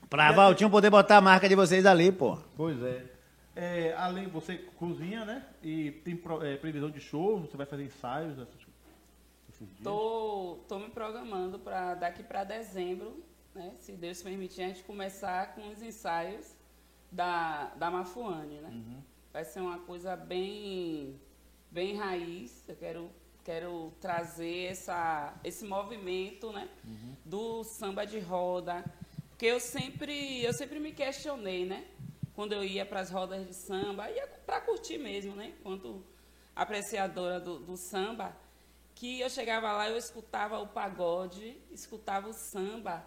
[0.10, 2.38] Pra Valtinho poder botar a marca de vocês ali, pô.
[2.56, 3.04] Pois é.
[3.60, 5.44] É, além, você cozinha, né?
[5.64, 8.68] E tem é, previsão de show, você vai fazer ensaios essas-
[9.50, 9.84] esses dias.
[9.84, 13.24] Tô, tô me programando para daqui para dezembro,
[13.56, 13.74] né?
[13.80, 16.56] Se Deus permitir, a gente começar com os ensaios
[17.12, 18.70] da, da Mafuane, né?
[18.72, 19.02] Uhum.
[19.34, 21.20] Vai ser uma coisa bem,
[21.72, 22.64] bem raiz.
[22.70, 23.10] Eu quero
[23.44, 27.16] quero trazer essa, esse movimento né, Uhum.
[27.24, 28.84] do samba de roda.
[29.30, 31.86] Porque eu sempre, eu sempre me questionei, né?
[32.38, 35.56] Quando eu ia para as rodas de samba, ia para curtir mesmo, né?
[35.60, 36.06] Enquanto
[36.56, 38.38] apreciadora do, do samba,
[38.94, 43.04] que eu chegava lá, eu escutava o pagode, escutava o samba.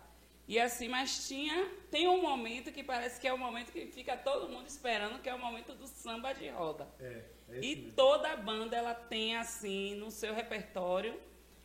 [0.49, 4.17] E assim, mas tinha, tem um momento que parece que é o momento que fica
[4.17, 6.89] todo mundo esperando, que é o momento do samba de roda.
[6.99, 7.23] É,
[7.63, 11.17] E toda banda ela tem assim no seu repertório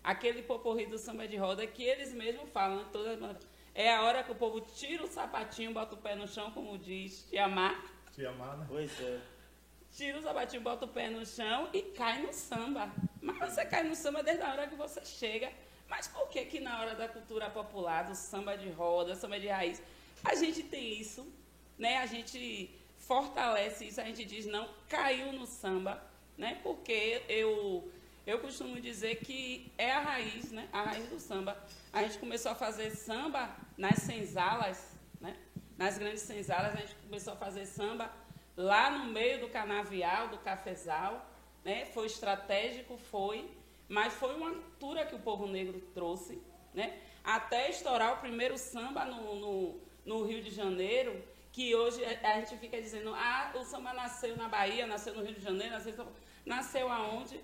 [0.04, 2.90] aquele poporri do samba de roda que eles mesmos falam, né?
[2.92, 3.40] toda banda.
[3.78, 6.78] É a hora que o povo tira o sapatinho, bota o pé no chão, como
[6.78, 7.84] diz Tiamar.
[8.14, 8.66] Te amar, né?
[8.70, 9.20] Pois é.
[9.92, 12.90] Tira o sapatinho, bota o pé no chão e cai no samba.
[13.22, 15.52] Mas você cai no samba desde a hora que você chega.
[15.90, 19.50] Mas por que que na hora da cultura popular, do samba de roda, samba de
[19.50, 19.84] raiz,
[20.24, 21.28] a gente tem isso,
[21.78, 21.98] né?
[21.98, 26.02] A gente fortalece isso, a gente diz, não, caiu no samba,
[26.38, 26.62] né?
[26.64, 27.92] Porque eu,
[28.26, 30.70] eu costumo dizer que é a raiz, né?
[30.72, 31.62] A raiz do samba.
[31.96, 35.34] A gente começou a fazer samba nas senzalas, né?
[35.78, 38.12] Nas grandes senzalas, a gente começou a fazer samba
[38.58, 41.26] lá no meio do canavial, do cafezal,
[41.64, 41.86] né?
[41.86, 43.50] Foi estratégico, foi,
[43.88, 47.00] mas foi uma cultura que o povo negro trouxe, né?
[47.24, 52.58] Até estourar o primeiro samba no, no, no Rio de Janeiro, que hoje a gente
[52.58, 56.08] fica dizendo, ah, o samba nasceu na Bahia, nasceu no Rio de Janeiro, nasceu,
[56.46, 57.40] nasceu aonde?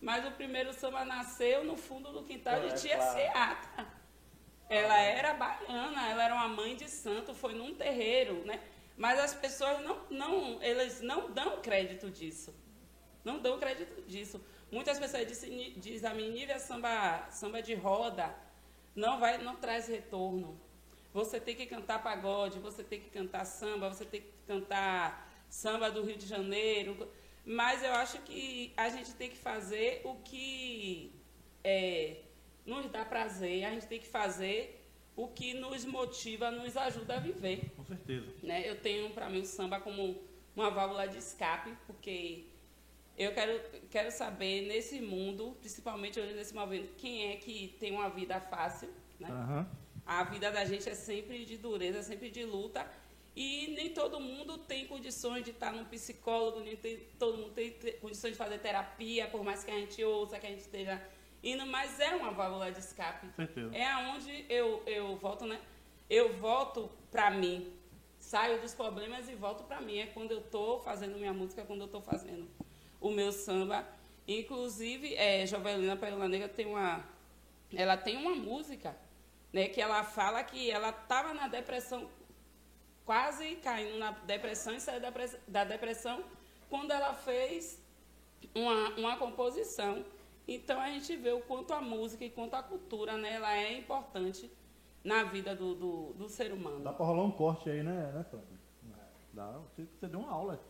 [0.00, 3.12] Mas o primeiro samba nasceu no fundo do quintal É, de Tia claro.
[3.12, 3.86] Seata.
[4.68, 8.60] Ela era baiana, ela era uma mãe de santo, foi num terreiro, né?
[8.96, 12.54] Mas as pessoas não, não, eles não dão crédito disso.
[13.24, 14.40] Não dão crédito disso.
[14.70, 18.34] Muitas pessoas dizem, diz a mim, Nívia, samba, samba de roda
[18.94, 20.60] não vai, não traz retorno.
[21.12, 25.90] Você tem que cantar pagode, você tem que cantar samba, você tem que cantar samba
[25.90, 27.10] do Rio de Janeiro.
[27.44, 31.12] Mas eu acho que a gente tem que fazer o que
[31.64, 32.18] é,
[32.66, 34.76] nos dá prazer, a gente tem que fazer
[35.16, 38.26] o que nos motiva, nos ajuda a viver Com certeza.
[38.42, 38.68] né?
[38.68, 40.18] Eu tenho para mim o samba como
[40.54, 42.44] uma válvula de escape, porque
[43.18, 48.08] eu quero, quero saber nesse mundo, principalmente hoje nesse momento, quem é que tem uma
[48.08, 49.28] vida fácil, né?
[49.28, 49.68] Aham.
[50.06, 52.84] A vida da gente é sempre de dureza, sempre de luta.
[53.36, 57.70] E nem todo mundo tem condições de estar num psicólogo, nem tem, todo mundo tem
[57.70, 61.00] te- condições de fazer terapia, por mais que a gente ouça, que a gente esteja
[61.42, 63.28] indo, mas é uma válvula de escape.
[63.36, 63.74] Certeza.
[63.74, 65.60] É aonde eu, eu volto, né?
[66.08, 67.72] Eu volto pra mim.
[68.18, 69.98] Saio dos problemas e volto pra mim.
[69.98, 72.46] É quando eu tô fazendo minha música, é quando eu tô fazendo
[73.00, 73.86] o meu samba.
[74.28, 77.02] Inclusive, é, Jovelina Pérola Negra tem uma,
[77.72, 78.94] ela tem uma música,
[79.52, 79.68] né?
[79.68, 82.10] Que ela fala que ela estava na depressão,
[83.10, 86.22] quase caindo na depressão e saiu da pres- da depressão
[86.68, 87.82] quando ela fez
[88.54, 90.04] uma, uma composição.
[90.46, 93.76] Então a gente vê o quanto a música e quanto a cultura, né, ela é
[93.76, 94.48] importante
[95.02, 96.84] na vida do, do, do ser humano.
[96.84, 98.24] Dá pra rolar um corte aí, né, né?
[99.32, 99.58] Dá.
[99.58, 100.60] Você, você deu uma aula.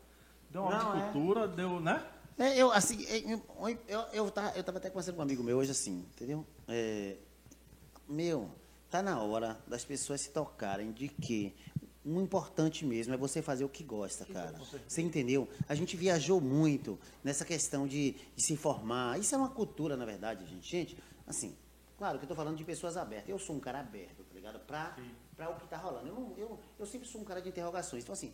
[0.48, 1.12] Deu uma aula Não, de é.
[1.12, 2.10] cultura, deu, né?
[2.38, 3.42] É, eu, assim, eu,
[3.86, 6.46] eu, eu, tava, eu tava até conversando com um amigo meu hoje, assim, entendeu?
[6.66, 7.18] É,
[8.08, 8.50] meu,
[8.88, 11.54] tá na hora das pessoas se tocarem de que
[12.04, 14.54] o importante mesmo é você fazer o que gosta, cara.
[14.88, 15.48] Você entendeu?
[15.68, 19.18] A gente viajou muito nessa questão de, de se informar.
[19.20, 20.70] Isso é uma cultura, na verdade, gente.
[20.70, 21.54] Gente, assim,
[21.98, 23.28] claro que eu tô falando de pessoas abertas.
[23.28, 24.58] Eu sou um cara aberto, tá ligado?
[24.60, 24.96] Pra,
[25.36, 26.08] pra o que tá rolando.
[26.08, 28.02] Eu, eu, eu sempre sou um cara de interrogações.
[28.02, 28.32] Então, assim,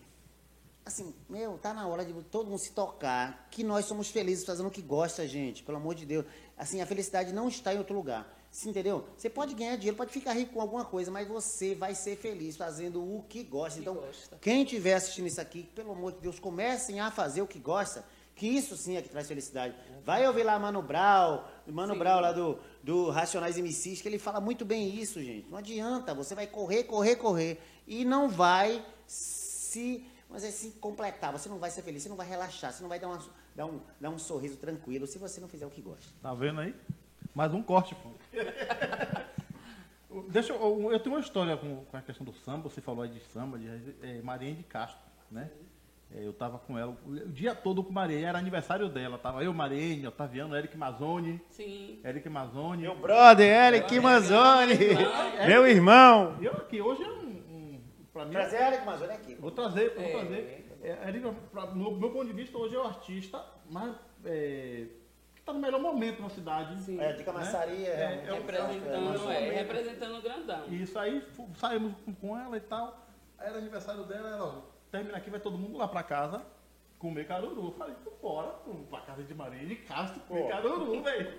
[0.85, 4.69] assim, meu, tá na hora de todo mundo se tocar, que nós somos felizes fazendo
[4.69, 6.25] o que gosta, gente, pelo amor de Deus.
[6.57, 8.33] Assim, a felicidade não está em outro lugar.
[8.57, 9.05] Você entendeu?
[9.19, 12.57] Você pode ganhar dinheiro, pode ficar rico com alguma coisa, mas você vai ser feliz
[12.57, 13.79] fazendo o que gosta.
[13.79, 14.39] Então, gosta.
[14.41, 18.03] quem estiver assistindo isso aqui, pelo amor de Deus, comecem a fazer o que gosta,
[18.35, 19.75] que isso sim é que traz felicidade.
[20.03, 21.99] Vai ouvir lá Mano Brown, Mano Sim.
[21.99, 25.47] Brown lá do, do Racionais MCs, que ele fala muito bem isso, gente.
[25.51, 31.31] Não adianta, você vai correr, correr, correr e não vai se, mas é se completar,
[31.31, 33.23] você não vai ser feliz, você não vai relaxar, você não vai dar, uma,
[33.55, 36.11] dar, um, dar um sorriso tranquilo se você não fizer o que gosta.
[36.23, 36.75] Tá vendo aí?
[37.37, 38.09] Mais um corte, pô.
[40.31, 43.03] Deixa eu, eu- eu tenho uma história com, com a questão do samba, você falou
[43.03, 43.69] aí de samba, de
[44.03, 44.99] é, Marinha de Castro,
[45.31, 45.51] né?
[46.15, 49.53] É, eu tava com ela o, dia todo com Maria, era aniversário dela, tava eu,
[49.53, 52.01] Marinha, Otaviano, Eric Mazzoni, Sim.
[52.03, 52.83] Eric Mazzoni.
[52.85, 54.79] Meu brother, Eric Manzoni,
[55.47, 56.39] meu irmão.
[56.41, 57.81] E eu aqui, hoje é um, um
[58.15, 59.35] pra mim, Trazer Eric Manzoni aqui.
[59.35, 60.11] Vou trazer, vou É.
[60.13, 60.67] trazer.
[60.83, 63.95] É, Eric, pra- no meu ponto de vista, hoje é o artista mais,
[64.25, 65.06] é, que
[65.47, 66.83] está no melhor momento na cidade.
[66.83, 67.01] Sim.
[67.01, 68.29] É, de camaçaria, É, realmente.
[68.29, 69.55] é um- Representando, é, momento.
[69.55, 70.65] representando o grandão.
[70.69, 73.07] E isso aí, saímos com- com ela e tal.
[73.39, 74.55] Aí era aniversário dela, era, ó,
[74.91, 76.43] termina aqui, vai todo mundo lá pra casa
[76.99, 77.67] comer caruru.
[77.67, 78.49] Eu falei, então bora
[78.91, 80.49] pra casa de Maria de Castro comer Pô.
[80.49, 81.39] caruru, velho.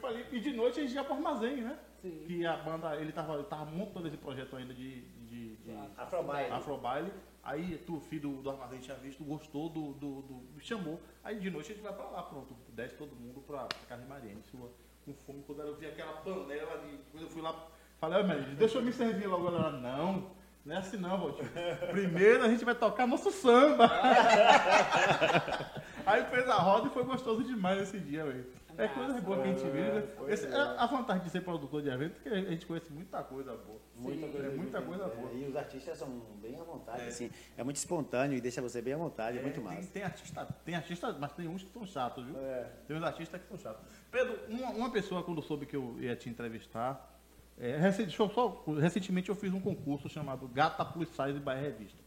[0.00, 0.26] foi ali.
[0.32, 1.78] E de noite a gente ia pro armazém, né?
[2.02, 2.24] Sim.
[2.26, 6.50] Que a banda, ele tava, ele tava montando esse projeto ainda de, de, de Afrobaile.
[6.52, 7.12] Afrobaile.
[7.48, 11.00] Aí tu, filho do, do armazém, tinha visto, gostou do, do, do- chamou.
[11.24, 12.54] Aí de noite a gente vai pra lá, pronto.
[12.74, 14.36] Desce todo mundo pra, pra casa de.
[14.50, 14.70] Sua,
[15.06, 15.42] com fome.
[15.46, 16.98] Quando eu vi aquela panela de.
[17.10, 17.54] Quando eu fui lá,
[17.98, 19.46] falei, Mariane, deixa eu me servir logo.
[19.48, 20.30] Ela, não.
[20.62, 21.48] Não é assim não, Valtinho.
[21.90, 23.88] Primeiro a gente vai tocar nosso samba.
[26.04, 28.44] Aí fez a roda e foi gostoso demais esse dia, velho.
[28.78, 29.80] É coisa boa que a gente vive.
[29.90, 30.08] né?
[30.28, 33.22] Esse- é a vantagem de ser produtor de evento é que a gente conhece muita
[33.24, 33.80] coisa boa.
[33.96, 34.32] Muita Sim.
[34.32, 35.32] coisa, É muita coisa boa.
[35.32, 36.08] E os artistas são
[36.40, 37.30] bem à vontade, assim.
[37.56, 39.90] É muito espontâneo e deixa você bem à vontade, é, muito tem, massa.
[39.92, 42.38] tem artista, tem artista, mas tem uns que são chatos, viu?
[42.38, 42.70] É.
[42.86, 43.82] Tem uns artistas que são chatos.
[44.12, 47.18] Pedro, uma, uma pessoa quando soube que eu ia te entrevistar,
[47.58, 51.54] é, recen- deixa eu só- recentemente eu fiz um concurso chamado Gata Plus Size by
[51.60, 51.98] Revista.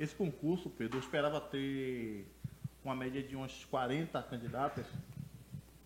[0.00, 2.26] Esse concurso, Pedro, eu esperava ter
[2.82, 4.86] uma média de umas 40 candidatas.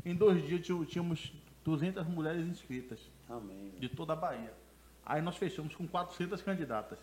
[0.05, 1.33] Em dois dias tínhamos- tínhamos
[1.65, 3.73] 200 mulheres inscritas Amém.
[3.79, 4.53] de toda a Bahia.
[5.05, 6.99] Aí nós fechamos com 400 candidatas.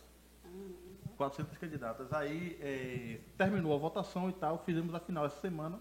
[1.18, 2.12] 400 candidatas.
[2.14, 5.80] Aí eh, terminou a votação e tal, fizemos a final essa semana.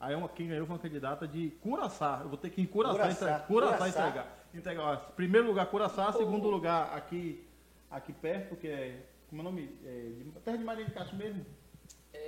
[0.00, 2.20] Aí uma, quem ganhou foi uma candidata de Curaçá.
[2.22, 3.46] Eu vou ter que ir em Curaçá, Curaçá, entregar.
[3.46, 4.46] Curaçá, entregar.
[4.54, 4.96] entregar.
[5.16, 7.44] primeiro lugar Curaçá, segundo lugar aqui,
[7.90, 9.04] aqui perto, que é.
[9.28, 9.68] Como é o nome?
[9.84, 11.44] É, de, terra de Maria de Castro mesmo.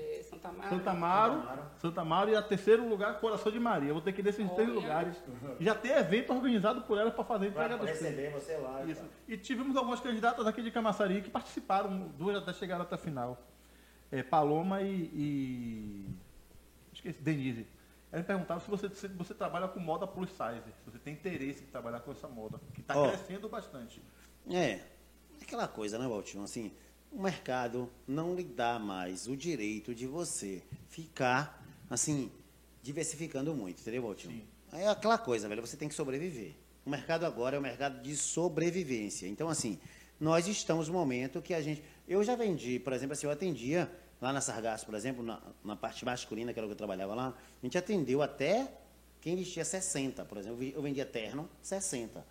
[0.01, 0.69] É, Santa Amaro.
[0.71, 2.31] Santa Amaro, Santa Amaro.
[2.31, 3.93] E a terceiro lugar, Coração de Maria.
[3.93, 5.17] Vou ter que ir nesses três lugares.
[5.61, 8.83] Já tem evento organizado por ela para fazer entrega receber você lá.
[8.85, 9.05] e Isso.
[9.29, 13.39] E tivemos algumas candidatas aqui de Camaçari que participaram, duas até chegaram até a final.
[14.11, 16.09] É, Paloma e, e-
[16.93, 17.67] Esqueci, Denise.
[18.13, 21.15] Elas me perguntaram se você, se você trabalha com moda plus size, se você tem
[21.15, 23.07] interesse em trabalhar com essa moda, que está Ó.
[23.09, 24.03] crescendo bastante.
[24.51, 24.81] É,
[25.41, 26.43] aquela coisa, né, Valtinho?
[26.43, 26.73] Assim,
[27.11, 32.31] o mercado não lhe dá mais o direito de você ficar, assim,
[32.83, 34.43] diversificando muito, entendeu, Valtinho?
[34.73, 36.55] É aquela coisa, velho, você tem que sobreviver.
[36.87, 39.27] O mercado agora é o mercado de sobrevivência.
[39.27, 39.79] Então, assim,
[40.19, 41.83] nós estamos no momento que a gente.
[42.07, 45.75] Eu já vendi, por exemplo, assim, eu atendia lá na Sargasso, por exemplo, na, na
[45.75, 48.73] parte masculina, que era o que eu trabalhava lá, a gente atendeu até
[49.21, 50.63] quem vestia 60, por exemplo.
[50.63, 52.25] Eu vendia terno 60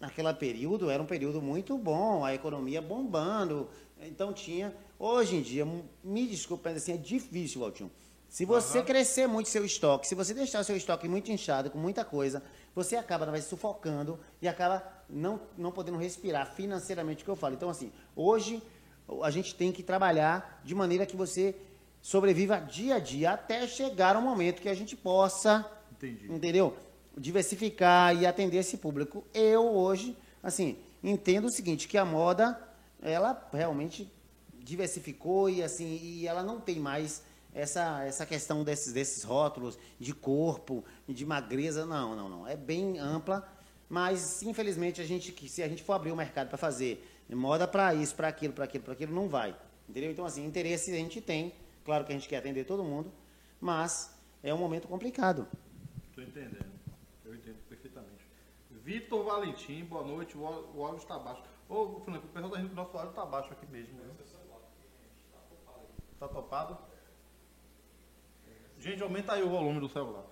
[0.00, 3.68] naquele período era um período muito bom, a economia bombando.
[4.00, 4.74] Então tinha.
[4.98, 5.66] Hoje em dia,
[6.02, 7.90] me desculpe, mas assim, é difícil, Valtinho.
[8.28, 12.04] Se você crescer muito seu estoque, se você deixar seu estoque muito inchado, com muita
[12.04, 12.42] coisa,
[12.74, 17.54] você acaba verdade, sufocando e acaba não, não podendo respirar financeiramente, o que eu falo.
[17.54, 18.62] Então, assim, hoje
[19.22, 21.54] a gente tem que trabalhar de maneira que você
[22.02, 26.30] sobreviva dia a dia até chegar um momento que a gente possa Entendi.
[26.30, 26.76] entendeu?
[27.16, 29.24] Diversificar e atender esse público.
[29.32, 32.60] Eu hoje, assim, entendo o seguinte, que a moda,
[33.02, 34.10] ela realmente
[34.54, 37.22] diversificou e assim, e ela não tem mais
[37.54, 42.46] essa, essa questão desses, desses rótulos de corpo, de magreza, não, não, não.
[42.46, 43.48] É bem ampla,
[43.88, 47.94] mas infelizmente a gente, se a gente for abrir o mercado para fazer moda para
[47.94, 49.56] isso, para aquilo, para aquilo, para aquilo, não vai.
[49.88, 50.10] Entendeu?
[50.10, 51.52] Então, assim, interesse a gente tem,
[51.84, 53.12] claro que a gente quer atender todo mundo,
[53.60, 55.46] mas é um momento complicado.
[56.08, 56.66] Estou entendendo.
[57.24, 58.26] Eu entendo perfeitamente.
[58.70, 60.36] Vitor Valentim, boa noite.
[60.36, 61.42] O áudio o áudio está baixo.
[61.68, 63.94] Ô, o pessoal tá rindo que o nosso áudio está baixo aqui mesmo.
[63.98, 64.10] Né?
[66.18, 66.78] Tá topado?
[68.78, 70.24] Gente, aumenta aí o volume do celular.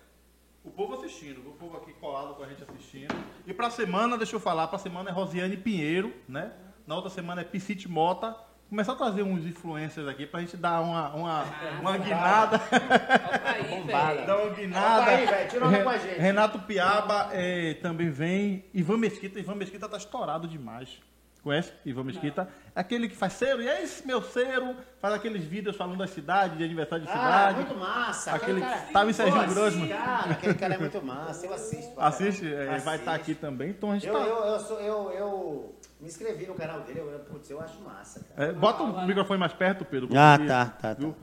[0.62, 3.14] O povo assistindo, o povo aqui colado com a gente assistindo.
[3.46, 6.52] E pra semana, deixa eu falar, pra semana é Rosiane Pinheiro, né?
[6.86, 8.34] Na outra semana é Piscite Mota.
[8.68, 11.44] Começar a trazer uns influencers aqui pra gente dar uma, uma,
[11.80, 12.56] uma guinada.
[12.56, 14.14] Opa aí, Bombada.
[14.14, 14.26] velho.
[14.26, 15.02] Dar uma guinada.
[15.02, 16.20] Opa aí, gente.
[16.20, 18.64] Renato Piaba eh, também vem.
[18.72, 19.38] Ivan Mesquita.
[19.38, 20.98] Ivan Mesquita tá estourado demais.
[21.44, 22.48] Conhece Ivan Mesquita?
[22.74, 23.60] Aquele que faz cero.
[23.62, 24.74] E é esse meu cero.
[24.98, 27.56] Faz aqueles vídeos falando da cidade, de aniversário de Ah, cidade.
[27.58, 28.32] muito massa.
[28.32, 29.88] Aquele cara, tava em Serginho Pô, Grossman.
[29.88, 31.44] Cara, aquele cara é muito massa.
[31.46, 32.00] Eu assisto.
[32.00, 33.10] Assiste, eh, vai estar Assisto.
[33.10, 33.68] aqui também.
[33.70, 34.20] Então a gente Eu, tá.
[34.20, 37.00] eu, eu, sou, eu, eu me inscrevi no canal dele.
[37.00, 38.48] Eu, putz, eu acho massa, cara.
[38.48, 39.06] Eh, bota o Aula.
[39.06, 40.08] microfone mais perto, Pedro.
[40.16, 40.94] Ah, tá, tá, tá.
[40.94, 41.14] viu?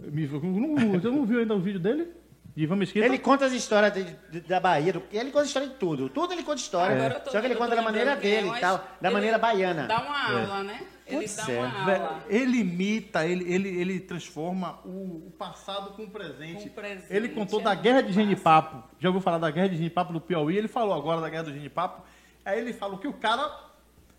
[0.00, 2.10] Me- não- Você não viu ainda o vídeo dele?
[2.56, 3.04] De Ivan Mesquita?
[3.04, 6.08] Ele conta as histórias de- de- da Bahia, do, ele conta história de tudo.
[6.08, 7.10] Tudo ele conta história.
[7.20, 8.82] Tô- Só que ele conta da maneira é, dele e tal.
[8.98, 9.86] Da maneira baiana.
[9.86, 10.80] Dá uma aula, né?
[11.06, 11.58] Ele dá é.
[11.58, 12.24] uma aula.
[12.30, 16.62] Ele imita, ele, ele, ele transforma o, o passado com o presente.
[16.62, 18.82] Com o presente, Ele contou é da guerra de Genipapo.
[18.98, 20.56] Já ouviu falar da guerra de Genipapo do Piauí?
[20.56, 22.02] Ele falou agora da guerra do Genipapo.
[22.42, 23.65] Aí ele falou que o cara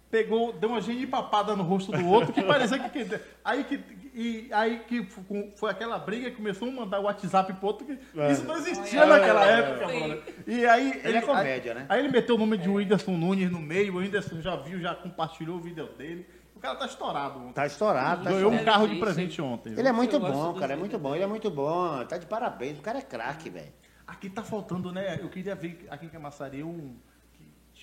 [0.10, 3.06] pegou, deu uma genipapada no rosto do outro, que parecia que.
[3.06, 3.80] que- aí que.
[4.14, 5.08] E aí que
[5.56, 7.94] foi aquela briga que começou a mandar o WhatsApp pro outro, que
[8.32, 10.24] isso não existia Olha, naquela é, época, mano.
[10.48, 11.02] E aí.
[11.04, 11.86] Ele é comédia, aí, né?
[11.88, 14.96] Aí ele meteu o nome de Whindersson Nunes no meio, o Whindersson já viu, já
[14.96, 16.26] compartilhou o vídeo dele.
[16.56, 17.40] O cara tá estourado.
[17.40, 17.54] ontem.
[17.54, 19.70] Tá estourado, tá Ganhou um carro de presente ontem.
[19.70, 19.80] viu?
[19.80, 20.74] Ele é muito bom, cara.
[20.74, 21.14] É muito bom.
[21.14, 22.04] Ele é muito bom.
[22.06, 22.80] Tá de parabéns.
[22.80, 23.72] O cara é craque, velho.
[24.08, 25.20] Aqui tá faltando, né?
[25.22, 26.96] Eu queria ver aqui em Camaçari um.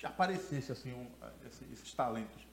[0.07, 1.07] Aparecesse assim, um,
[1.47, 2.45] esses, esses talentos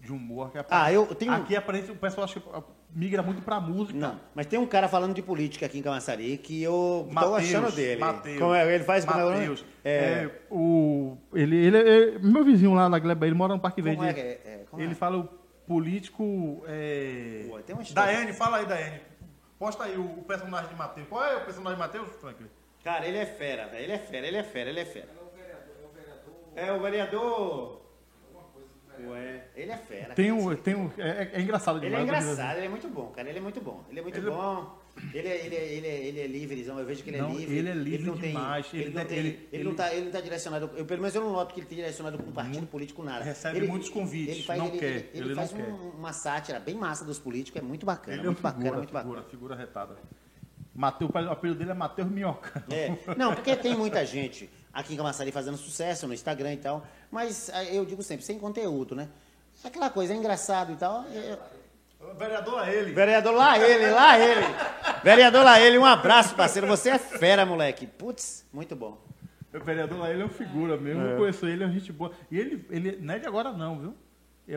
[0.00, 0.50] de humor.
[0.50, 2.48] Que Ah, eu tenho- Aqui aparece, o pessoal acho que
[2.94, 3.98] migra muito pra música.
[3.98, 7.34] Não, mas tem um cara falando de política aqui em Camaçari que eu tô Mateus,
[7.36, 8.00] achando dele.
[8.00, 8.74] Mateus, Como é?
[8.74, 9.24] Ele faz como é?
[9.24, 9.64] Mateus.
[9.84, 13.80] É, É, o, ele, ele é meu vizinho lá na Gleba, ele mora no Parque
[13.82, 14.04] Verde.
[14.04, 14.14] é é?
[14.44, 15.24] É, ele fala o
[15.66, 16.62] político.
[16.66, 17.46] É...
[17.48, 17.76] Pô, tem.
[17.92, 19.00] Daiane, fala aí, Daiane.
[19.58, 21.08] Posta aí o, o personagem de Mateus.
[21.08, 22.46] Qual é o personagem de Mateus, Franklin?
[22.84, 23.82] Cara, ele é fera, velho.
[23.84, 25.08] Ele é fera, ele é fera, ele é fera.
[26.56, 27.82] É o vereador.
[28.98, 30.14] Ué, ele é fera.
[30.14, 30.56] Tem um.
[30.56, 32.24] Tem um é, é engraçado Ele é demais.
[32.24, 33.28] engraçado, ele é muito bom, cara.
[33.28, 33.84] Ele é muito bom.
[33.90, 34.78] Ele é muito Ele é- bom.
[35.12, 37.34] Ele é, ele, é, ele, é, ele é livrezão, eu vejo que ele Não, é
[37.34, 37.58] livre.
[37.58, 38.66] ele é livre não tem, demais.
[38.72, 40.70] Ele, Ele não tem- tem, ele- ele, não tá, ele não tá direcionado.
[40.74, 43.22] Eu, pelo menos eu não noto que ele tem direcionado com um partido político nada.
[43.22, 45.62] Recebe Ele- muitos convites, ele faz, não ele, quer, Ele, ele não faz quer.
[45.68, 48.16] um- uma sátira bem massa dos políticos, é muito bacana.
[48.16, 49.14] Ele é muito uma bacana, figura, muito bacana.
[49.22, 49.96] figura, figura retada.
[50.74, 52.64] Mateus, o apelido dele é Mateus Minhoca.
[52.70, 52.96] É.
[53.18, 57.50] Não, porque tem muita gente aqui em Camaçari fazendo sucesso no Instagram e tal, mas
[57.52, 59.08] ah, eu digo sempre, sem conteúdo, né?
[59.64, 61.04] Aquela coisa, é engraçado e tal.
[61.12, 61.38] é-
[62.18, 62.92] Vereador a ele.
[62.92, 64.42] Vereador lá ele, lá ele.
[65.02, 66.66] Vereador lá ele, um abraço, parceiro.
[66.68, 67.86] Você é fera, moleque.
[67.86, 68.98] Putz, muito bom.
[69.52, 71.02] O vereador lá, ele é uma figura mesmo.
[71.02, 72.12] Eu conheço ele, é uma gente boa.
[72.30, 73.94] E ele, ele não é de agora não, viu?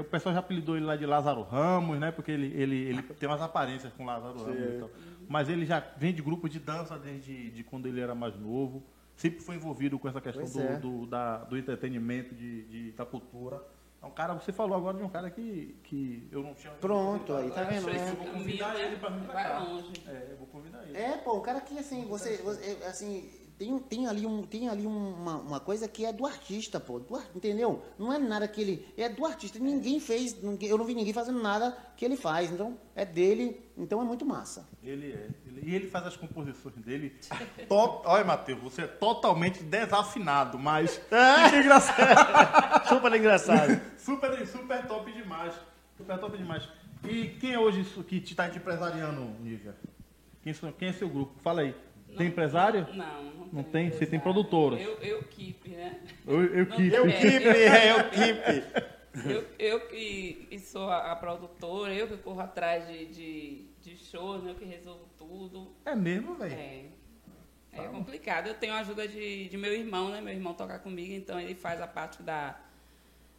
[0.01, 2.11] O pessoal já apelidou ele lá de Lázaro Ramos, né?
[2.11, 4.89] Porque ele, ele, ele tem umas aparências com Lázaro Ramos e tal.
[5.27, 8.83] Mas ele já vem de grupo de dança desde de quando ele era mais novo.
[9.19, 10.77] Sempre foi envolvido com essa questão do, é.
[10.77, 13.61] do, da, do entretenimento, de, de, da cultura.
[14.01, 16.71] É um cara, você falou agora de um cara que, que eu não tinha.
[16.75, 17.89] Pronto, aí tá vendo?
[17.89, 18.15] Esse né?
[18.17, 19.67] vou convidar ele pra vir pra cá.
[20.07, 20.97] É, eu vou convidar ele.
[20.97, 23.29] É, pô, o cara que assim, você, você é, assim,
[23.59, 27.21] tem, tem ali, um, tem ali uma, uma coisa que é do artista, pô, do
[27.35, 27.83] entendeu?
[27.99, 31.13] Não é nada que ele, é do artista, ninguém fez, ninguém- eu não vi ninguém
[31.13, 34.65] fazendo nada que ele faz, então é dele, então é muito massa.
[34.81, 35.29] Ele é.
[35.45, 37.13] Ele- e ele faz as composições dele.
[37.67, 42.87] To- Olha, Matheus, você é totalmente desafinado, mas fica engraçado.
[42.87, 43.81] Super engraçado.
[43.99, 45.53] super, super top demais.
[45.97, 46.67] Super top demais.
[47.03, 49.75] E quem é hoje isso que está te empresariando, Nívia?
[50.41, 51.33] Quem, quem é seu grupo?
[51.43, 51.75] Fala aí.
[52.17, 52.87] Tem empresário?
[52.93, 53.89] Não, não, Não tem?
[53.91, 54.79] Você tem produtoras?
[54.81, 55.99] Eu, eu keep, né?
[56.27, 56.87] Eu, eu Não tem.
[56.87, 58.89] Eu É, keep, eu- é, eu keep.
[59.25, 63.97] Eu, eu que, que sou a, a produtora, eu que corro atrás de, de, de
[63.97, 64.51] shows, né?
[64.51, 65.73] eu que resolvo tudo.
[65.85, 66.53] É mesmo, velho?
[66.53, 66.85] É.
[67.71, 68.47] É complicado.
[68.47, 70.21] Eu tenho a ajuda de, de meu irmão, né?
[70.21, 72.59] Meu irmão toca comigo, então ele faz a parte da,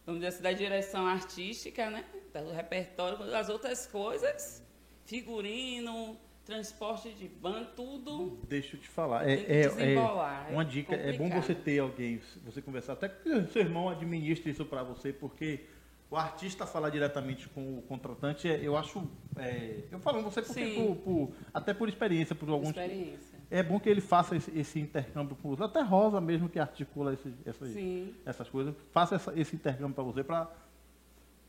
[0.07, 2.05] vamos dizer assim, da direção artística, né?
[2.33, 4.63] Do repertório, das outras coisas,
[5.05, 6.17] figurino,
[6.55, 8.41] transporte de van, tudo.
[8.49, 9.29] Deixa eu te falar.
[9.29, 10.97] É, é- é é uma dica.
[10.97, 11.43] É bom complicado.
[11.45, 12.95] você ter alguém, você conversar.
[12.95, 15.61] Até que o seu irmão administre isso para você, porque
[16.11, 19.09] o artista falar diretamente com o contratante, é- eu acho.
[19.37, 22.71] é, eu falo você porque por, por- até por experiência, por alguns.
[22.71, 23.39] Experiência.
[23.49, 25.63] É bom que ele faça esse, esse intercâmbio com você.
[25.63, 27.69] Até Rosa mesmo que articula esse- essas,
[28.27, 28.75] essas coisas.
[28.91, 30.51] Faça essa- esse intercâmbio para você, pra,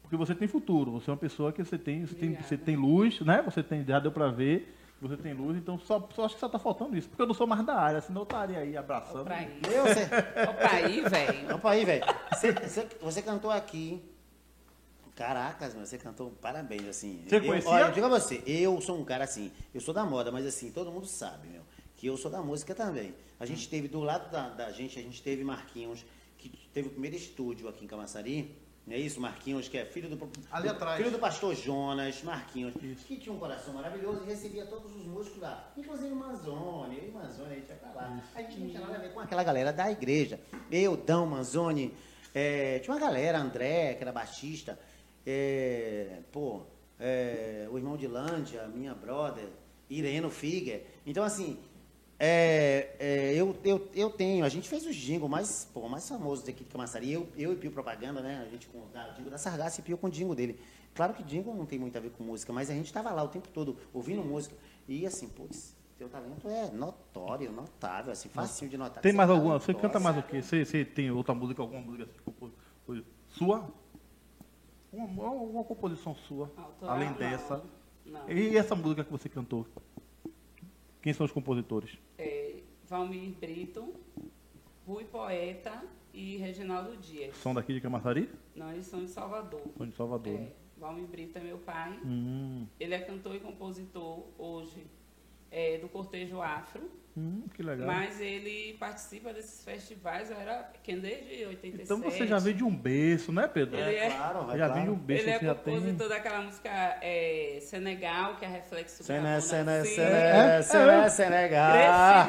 [0.03, 0.91] porque você tem futuro.
[0.91, 3.41] Você é uma pessoa que você tem, você tem, você tem luz, né?
[3.41, 4.77] Você tem, já deu para ver.
[5.01, 7.09] Você tem luz, então só, só acho que só tá faltando isso.
[7.09, 9.23] Porque eu não sou mais da área, senão eu estaria aí abraçando.
[9.23, 11.01] Pra aí.
[11.01, 11.55] Velho.
[11.55, 12.05] Opa aí, velho.
[12.31, 14.01] Você, você- você cantou aqui.
[15.15, 17.23] Caracas, meu, você cantou parabéns, assim.
[17.27, 17.69] Você eu, conhecia?
[17.69, 20.45] Olha, eu digo a você, eu sou um cara assim, eu sou da moda, mas
[20.45, 21.61] assim, todo mundo sabe, meu,
[21.97, 23.13] que eu sou da música também.
[23.39, 26.05] A gente teve, do lado da, da gente, a gente teve Marquinhos,
[26.37, 28.55] que teve o primeiro estúdio aqui em Camaçari,
[28.87, 29.21] não é isso?
[29.21, 30.97] Marquinhos, que é filho do, Ali do- atrás.
[30.97, 33.05] filho do pastor Jonas, Marquinhos, Isso.
[33.05, 37.11] que tinha um coração maravilhoso e recebia todos os músicos lá, inclusive Manzoni, eu e
[37.11, 38.23] Manzoni, a gente ia pra lá.
[38.35, 40.39] A gente não tinha nada a ver com aquela galera da igreja.
[40.71, 41.93] Eu, Dão, Manzoni,
[42.33, 44.77] é, tinha uma galera, André, que era baixista,
[45.25, 46.61] é, pô,
[46.99, 49.47] é, o irmão de Lândia, minha brother,
[49.89, 50.85] Ireno Figer.
[51.05, 51.59] Então, assim,
[52.23, 56.45] é, é, eu, eu, eu tenho, a gente fez os jingle mais, pô, mais famosos
[56.45, 58.43] daqui de Camaçari, eu, eu e Pio Propaganda, né?
[58.45, 60.59] A gente com da, o jingle da Sargaça e Pio com o jingle dele.
[60.93, 63.23] Claro que jingle não tem muito a ver com música, mas a gente estava lá
[63.23, 64.55] o tempo todo ouvindo música.
[64.87, 69.01] E assim, putz, teu talento é notório, notável, assim, facinho de notar.
[69.01, 69.59] Tem mais é alguma?
[69.59, 70.43] Você canta mais o quê?
[70.43, 73.67] Você, você tem outra música, alguma música assim, sua?
[74.93, 77.63] Uma, uma composição sua, Autoral, além dessa.
[78.05, 78.29] Não.
[78.29, 79.65] E essa música que você cantou?
[81.01, 81.97] Quem são os compositores?
[82.17, 82.55] É,
[82.87, 83.93] Valmir Brito,
[84.85, 85.83] Rui Poeta
[86.13, 87.35] e Reginaldo Dias.
[87.37, 88.29] São daqui de Camaçari?
[88.55, 89.61] Não, eles são de Salvador.
[89.77, 90.33] São de Salvador.
[90.33, 90.47] né?
[90.47, 91.99] É, Valmir Brito é meu pai.
[92.05, 94.85] Hum, Ele é cantor e compositor hoje.
[95.49, 96.89] é, do cortejo afro.
[97.15, 97.85] Hum, que legal.
[97.85, 101.83] Mas ele participa desses festivais, eu era pequeno desde 87.
[101.83, 103.77] Então você já veio de um berço, né, Pedro?
[103.77, 104.73] Ele é- claro, já claro.
[104.73, 105.75] veio de um berço, Ele é já tem...
[105.75, 106.69] compositor daquela música
[107.01, 109.83] é, Senegal, que é reflexo Sené, Sené.
[109.83, 112.27] Sené, Sené, Senegal.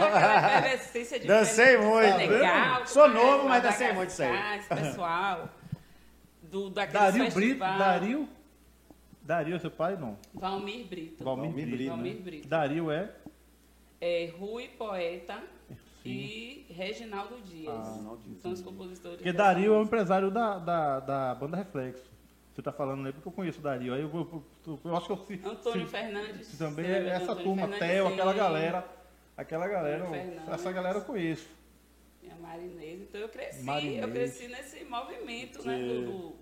[0.62, 2.18] Cresci de Dancei muito.
[2.18, 2.86] Senegal.
[2.86, 4.58] Sou com novo, mas dancei muito isso aí.
[4.58, 5.48] Esse pessoal.
[6.42, 7.58] Do, Dario Brito.
[7.58, 8.28] Dario...
[9.22, 9.96] Dario é seu pai?
[9.96, 10.18] Não.
[10.34, 11.22] Valmir Brito.
[11.22, 11.76] Valmir Valmir Brito.
[11.76, 11.90] Brito.
[11.90, 12.48] Valmir Brito.
[12.48, 13.10] Dario é...
[14.04, 15.40] É, Rui Poeta
[16.04, 17.72] e Reginaldo Dias.
[17.72, 19.18] Ah, São os compositores.
[19.18, 19.94] Porque Dario é um música.
[19.96, 22.10] empresário da, da, da banda Reflexo.
[22.52, 23.94] Você tá falando aí porque eu conheço o Dario.
[23.94, 26.46] Aí eu, eu, eu- eu acho que eu se, Antônio se- Fernandes.
[26.48, 27.68] se também é essa Antônio turma?
[27.78, 28.38] Theo, aquela Sim.
[28.38, 28.88] galera.
[29.36, 30.06] Aquela galera,
[30.52, 31.48] essa galera eu conheço.
[32.22, 33.00] E a Marinês.
[33.02, 34.02] Então eu cresci, Marinês.
[34.02, 35.78] eu cresci nesse movimento, né?
[35.78, 36.34] Do,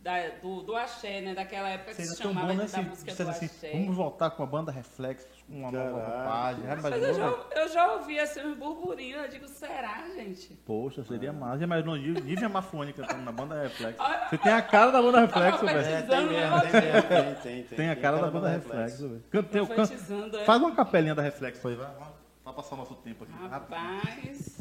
[0.00, 1.34] da- do, do axé, né?
[1.34, 2.66] Daquela época que se chamava bom, né?
[2.66, 3.72] da música do assim, axé.
[3.72, 6.64] vamos voltar com a banda Reflexo, uma roupagem.
[6.64, 7.48] Já Mas eu imaginou?
[7.54, 10.54] já, eu já ouvi assim uns burburinhos, eu digo, será, gente?
[10.66, 11.58] Poxa, seria massa.
[11.58, 14.02] Já imaginou Nívia Mafone cantando na banda Reflexo?
[14.30, 15.78] Você tem a cara da banda Reflexo, velho.
[15.78, 17.76] É, tem mesmo, tem mesmo, tem, tem, tem.
[17.78, 19.24] Tem a cara da banda Reflexo, velho.
[19.30, 19.46] Can-
[20.40, 20.44] é.
[20.44, 21.88] Faz uma capelinha da Reflexo aí, vai.
[22.44, 23.32] Vai passar o nosso tempo aqui.
[23.48, 24.58] Rapaz,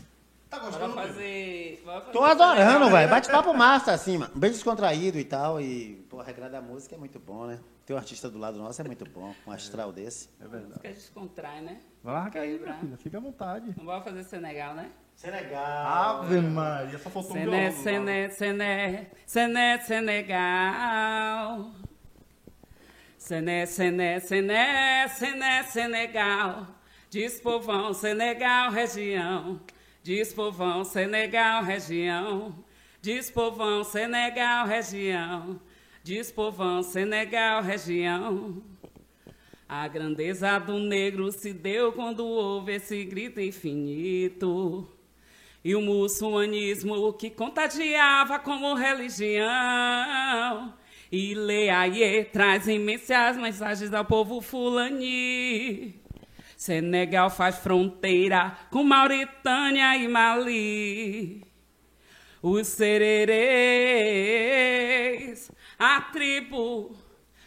[0.49, 0.93] Tá gostando?
[0.93, 1.81] Fazer...
[2.11, 3.09] Tô adorando, velho.
[3.09, 4.31] Bate-papo massa, assim, mano.
[4.35, 5.61] Bem descontraído e tal.
[5.61, 7.59] E, a regra da música é muito bom, né?
[7.85, 9.33] Ter um artista do lado nosso é muito bom.
[9.45, 10.29] Um astral desse.
[10.39, 10.69] É verdade.
[10.69, 11.81] Música descontrai, né?
[12.03, 12.97] Larga aí, minha filha.
[12.97, 13.73] Fica à vontade.
[13.77, 14.91] Não bora fazer Senegal, né?
[15.15, 16.21] Senegal.
[16.21, 17.83] Ave Maria, só faltou um Sené, violão.
[17.83, 21.71] Sené, Sené, Sené, Senegal.
[23.17, 26.67] Sené, Sené, Sené, Sené, Senegal.
[27.09, 29.59] Diz povão, Senegal, região.
[30.01, 32.55] Diz povão, Senegal, região.
[33.01, 35.59] Diz povão, Senegal, região.
[36.03, 38.59] Diz povão, Senegal, região.
[39.69, 44.87] A grandeza do negro se deu quando houve esse grito infinito.
[45.63, 49.45] E o muçulmanismo que contagiava como religião.
[51.11, 56.01] E Leaie traz imensas mensagens ao povo fulani.
[56.57, 61.43] Senegal faz fronteira com Mauritânia e Mali.
[62.41, 63.31] Os sererês,
[65.83, 66.95] a tribo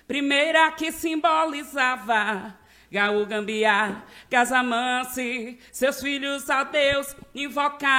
[0.09, 2.59] primeira que simbolizava
[2.91, 7.93] Gaú Gambiá, Casamance, seus filhos a Deus invocar.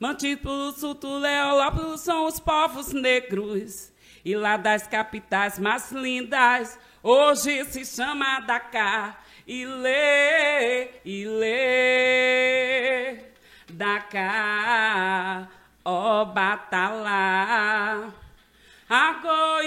[0.00, 3.92] Mantítulo, Sutuleolópolis são os povos negros.
[4.24, 9.24] E lá das capitais mais lindas, hoje se chama Dakar.
[9.46, 11.64] Ilê, Ilê,
[13.68, 15.48] Dakar,
[15.84, 18.12] ó Batalá.
[18.94, 19.64] Agoie,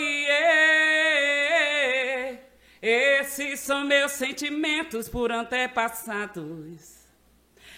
[2.80, 6.94] esses são meus sentimentos por antepassados.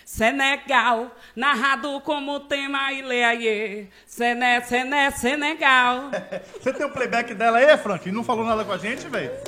[0.04, 3.90] Senegal, narrado como tema Ileaie.
[4.06, 6.12] Sené, Sené, Senegal.
[6.62, 8.12] Você tem o playback dela aí, Frank?
[8.12, 9.32] Não falou nada com a gente, velho?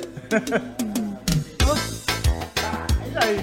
[3.12, 3.36] e aí?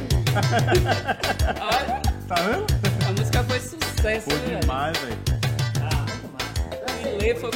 [1.62, 2.66] Olha, Tá vendo?
[3.08, 5.18] a música foi sucesso, Foi demais, velho.
[7.05, 7.51] O Ilê foi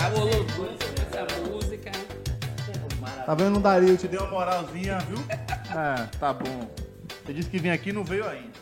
[0.00, 1.90] pra essa música.
[3.26, 3.96] Tá vendo o Dario?
[3.98, 5.18] Te deu uma moralzinha, viu?
[5.70, 6.68] Ah, tá bom.
[7.24, 8.58] Você disse que vinha aqui e não veio ainda.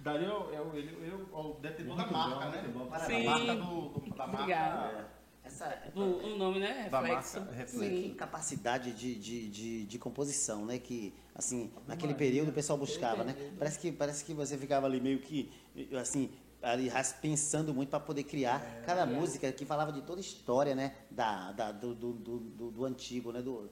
[0.00, 2.62] Dario é é ele, ele é o detentor da marca, né?
[3.06, 3.24] Sim.
[3.24, 4.42] Da marca do, do- da marca.
[4.42, 5.08] Obrigada.
[5.44, 6.88] Essa, Do, o nome, né?
[6.88, 7.40] Da Reflexo.
[7.40, 7.78] marca Reflexo.
[7.80, 8.14] que Sim.
[8.14, 10.78] capacidade de, de, de, de composição, né?
[10.78, 13.34] Que, assim, naquele período o pessoal buscava, né?
[13.58, 15.50] Parece que, parece que você ficava ali meio que,
[16.00, 16.30] assim,
[16.62, 16.90] ali
[17.20, 20.94] pensando muito para poder criar cada música que falava de toda a história, né?
[21.10, 23.42] Da, da, do, do, do, do- antigo, né?
[23.42, 23.68] Do,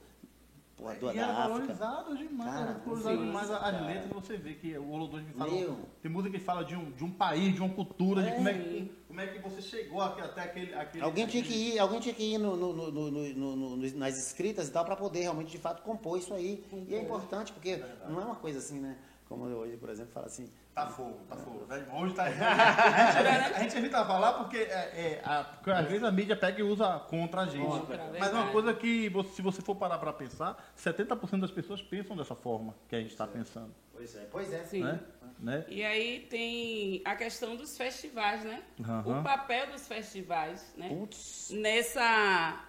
[0.75, 1.73] porra, do, E da era África.
[1.73, 3.81] valorizado demais, Cara, era valorizado sim, demais sim, as cara.
[3.81, 5.51] letras, você vê que o Olodum fala.
[5.51, 5.79] Meu.
[6.01, 8.35] Tem música que fala de um, de um país, de uma cultura, de É.
[8.35, 11.03] como é, que, como é que você chegou até, aquele, aquele.
[11.03, 13.11] Alguém tinha que aquele- ir, alguém tinha que ir no, no- no-
[13.55, 16.65] no- nas escritas e tal para poder realmente de fato compor isso aí.
[16.87, 17.77] E é importante porque
[18.09, 18.97] não é uma coisa assim, né?
[19.29, 20.49] Como eu hoje, por exemplo, fala assim.
[20.73, 21.67] Tá fogo, tá fogo.
[21.93, 22.23] Hoje tá.
[23.55, 26.63] a gente evita falar porque, é, é, a- porque às vezes a mídia pega e
[26.63, 27.65] usa contra a gente.
[27.67, 31.51] Contra, Mas é uma coisa que, você- se você for parar pra pensar, 70% das
[31.51, 33.75] pessoas pensam dessa forma que a gente está pensando.
[33.91, 34.63] Pois é, pois é.
[34.63, 34.83] Sim.
[34.83, 34.99] Né?
[35.39, 35.65] né?
[35.67, 38.63] E aí tem a questão dos festivais, né?
[38.79, 39.19] Aham.
[39.19, 40.87] O papel dos festivais, né?
[40.87, 41.49] Putz.
[41.51, 42.65] Nessa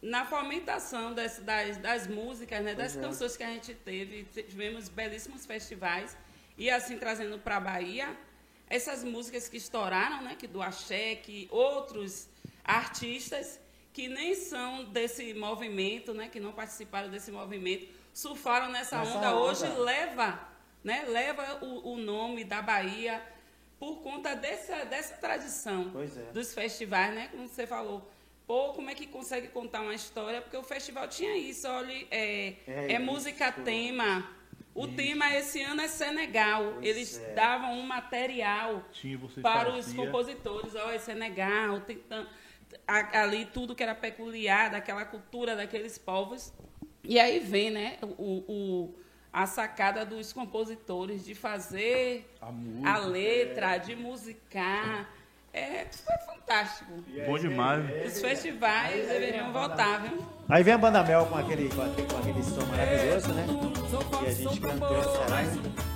[0.00, 2.74] na fomentação das, das, das músicas, né?
[2.74, 3.00] das é.
[3.00, 6.16] canções que a gente teve, tivemos belíssimos festivais
[6.56, 8.16] e assim trazendo para a Bahia
[8.68, 10.34] essas músicas que estouraram, né?
[10.38, 12.28] Que do axé, que outros
[12.64, 13.60] artistas
[13.92, 16.28] que nem são desse movimento, né?
[16.28, 19.78] Que não participaram desse movimento surfaram nessa, Nessa onda, hoje onda.
[19.78, 20.48] leva,
[20.82, 21.04] né?
[21.06, 23.22] Leva o, o nome da Bahia
[23.78, 26.32] por conta dessa, dessa tradição é.
[26.32, 27.28] dos festivais, né?
[27.30, 28.08] Como você falou.
[28.46, 30.40] Pô, como é que consegue contar uma história?
[30.40, 34.28] Porque o festival tinha isso, olha, é, É é, música tema.
[34.74, 36.72] O tema esse ano é Senegal.
[36.74, 37.34] Pois Eles é.
[37.34, 38.82] davam um material
[39.42, 40.74] para os compositores.
[40.74, 41.80] Esse é Senegal,
[42.86, 46.52] ali tudo que era peculiar daquela cultura daqueles povos.
[47.04, 48.94] E aí vem, né, o, o-
[49.32, 52.90] a sacada dos compositores de fazer A música.
[52.90, 55.10] a letra, de musicar.
[55.54, 56.90] É, foi fantástico.
[57.26, 57.84] Bom demais.
[58.06, 60.26] Os festivais deveriam voltar, viu?
[60.48, 63.46] Aí vem a Banda Mel com aquele, com aquele, com aquele som maravilhoso, né?
[64.22, 65.42] E a gente cantou, será?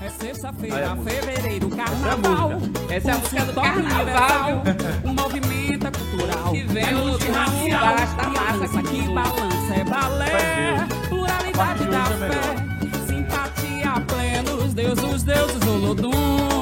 [0.03, 2.51] É sexta-feira, fevereiro, Essa é carnaval.
[2.91, 4.63] Essa é a música do carnaval.
[5.05, 6.53] O movimento é cultural.
[6.53, 7.97] Que vem é o multirracial.
[7.97, 10.87] basta massa que balança é balé.
[11.09, 13.07] Pluralidade da é fé.
[13.07, 16.56] Simpatia plena, os deuses, os deuses, Olodum.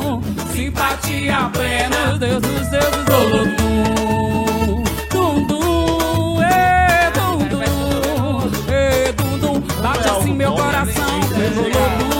[0.54, 4.84] Simpatia plena, os deuses, os deuses, Olodum.
[5.10, 7.60] Dum, dum, ê, dum, dum.
[8.72, 9.60] Ê, dum, dum.
[9.82, 12.14] Bate assim meu coração, Olodum.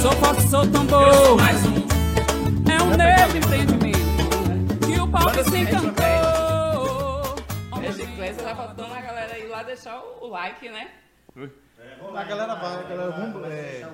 [0.00, 1.38] Sou forte, sou tambor.
[2.70, 7.36] É um novo empreendimento que o pop se encantou.
[7.86, 10.88] Esse Eclésia tá faltando a galera aí lá deixar o like, né?
[12.14, 13.86] A galera vai, a galera, vamos, é,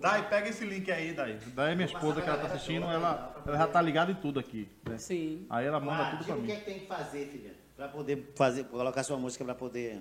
[0.00, 1.38] Dai, pega esse link aí, Dai.
[1.54, 4.68] Dai, minha esposa que ela tá assistindo, ela, ela já tá ligada em tudo aqui.
[4.88, 4.96] né?
[4.98, 5.46] Sim.
[5.50, 6.60] Aí ela manda Ah, tudo diga pra o que é mim.
[6.60, 7.54] que tem que fazer, filha?
[7.76, 10.00] Pra poder fazer, colocar sua música pra poder.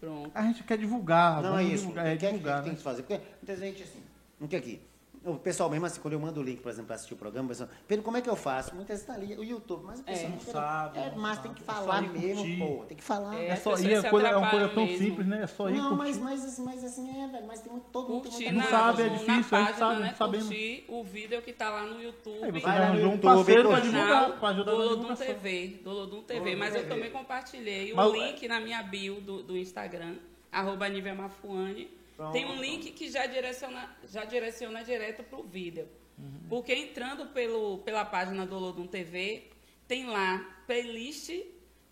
[0.00, 0.30] Pronto.
[0.34, 1.82] A gente quer divulgar, Não, vamos é isso.
[1.82, 2.76] divulgar, o é que é que divulgar, tem né?
[2.78, 3.02] que fazer?
[3.02, 4.02] Porque muita gente assim.
[4.40, 4.80] Não tem aqui.
[5.26, 7.46] O pessoal mesmo assim, quando eu mando o link, por exemplo, para assistir o programa,
[7.46, 8.74] o pessoal, Pedro, como é que eu faço?
[8.74, 11.38] Muitas vezes tá ali, o YouTube, mas o pessoal não quer- sabe, É, não mas
[11.40, 12.58] tem que É falar mesmo, curtir.
[12.58, 12.84] pô.
[12.86, 13.34] Tem que falar.
[13.36, 14.98] É, É só ir, é coisa, é uma coisa tão mesmo.
[15.04, 15.42] simples, né?
[15.42, 17.46] É só ir não, mas, mas, assim- mas assim é, velho.
[17.46, 20.14] Mas tem muito, todo mundo Curtir na, sabe, é difícil, a gente sabe, né?
[20.16, 20.46] sabemos.
[20.46, 22.44] Curtir o vídeo que tá lá no YouTube.
[22.44, 25.14] Aí você Vai lá no um YouTube, parceiro pra divulgar, pra ajudar do Lodum.
[25.16, 30.14] TV, do Lodum TV, mas eu também compartilhei o link na minha bio do, Instagram,
[30.52, 31.90] arroba Nívia Mafuane.
[32.16, 32.32] Pronto.
[32.32, 35.88] Tem um link que já direciona, já direciona direto para o vídeo.
[36.18, 36.46] Uhum.
[36.48, 39.50] Porque entrando pelo, pela página do Lodum TV,
[39.86, 41.30] tem lá playlist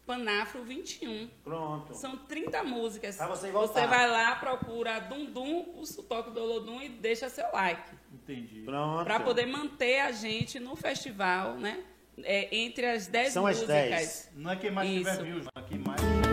[0.06, 1.28] Panafro 21.
[1.42, 1.94] Pronto.
[1.94, 3.16] São 30 músicas.
[3.16, 3.86] Pra você voltar.
[3.86, 7.90] vai lá, procura Dum Dum, o sotoque do Olodum e deixa seu like.
[8.12, 8.62] Entendi.
[8.62, 9.04] Pronto.
[9.04, 11.82] Para poder manter a gente no festival, né?
[12.22, 13.90] É, entre as 10 São as músicas.
[13.90, 14.30] 10.
[14.36, 14.98] Não é quem mais Isso.
[14.98, 16.23] tiver views, é quem mais.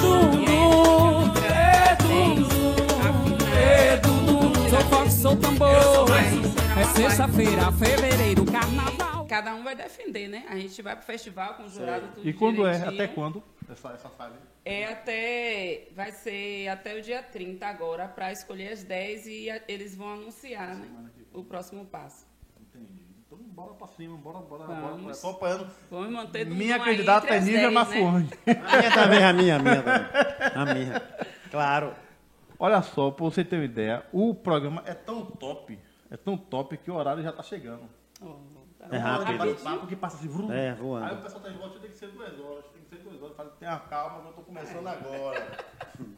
[0.00, 0.44] Dum,
[1.44, 2.44] é dum,
[3.56, 4.00] é.
[4.70, 5.68] Sou forte, sou tambor.
[6.78, 9.26] É sexta-feira, fevereiro, carnaval.
[9.26, 10.44] Cada um vai defender, né?
[10.48, 12.72] A gente vai pro festival com o jurado tudo E quando é?
[12.72, 13.02] direitinho.
[13.02, 13.42] Até quando?
[13.70, 14.34] Essa, essa fase.
[14.64, 15.88] É até.
[15.94, 20.12] Vai ser até o dia 30 agora, para escolher as 10 e a- eles vão
[20.12, 20.86] anunciar, né?
[21.32, 22.26] O próximo passo.
[23.54, 25.20] Bora pra cima, bora, bora, Vamos.
[25.22, 25.34] bora.
[25.36, 25.70] Apoiando.
[25.90, 27.70] Vamos manter Minha candidata é Nívia 10, né?
[27.70, 28.30] Mafuane.
[28.46, 30.52] A minha também, a minha, a minha também.
[30.54, 31.02] A minha.
[31.50, 31.94] Claro.
[32.58, 35.78] Olha só, pra você ter uma ideia, o programa é tão top,
[36.10, 37.82] é tão top que o horário já tá chegando.
[38.78, 39.54] Tá É rápido.
[39.62, 40.52] Papo que passa assim, vrum.
[40.52, 41.22] É, Aí o voando.
[41.22, 43.30] pessoal tá de volta, tem que ser duas horas, tem que ser duas horas.
[43.30, 45.46] Eu falo, tenha calma, eu tô começando agora.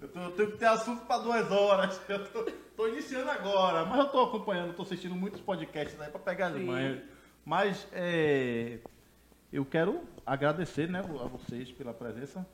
[0.00, 2.00] Eu, tô- eu tenho que ter assunto pra duas horas.
[2.08, 2.42] Eu tô,
[2.76, 6.56] tô iniciando agora, mas eu tô acompanhando, tô assistindo muitos podcasts aí pra pegar as
[6.60, 7.02] manhas.
[7.46, 8.80] Mas é,
[9.52, 12.44] eu quero agradecer né, a vocês pela presença,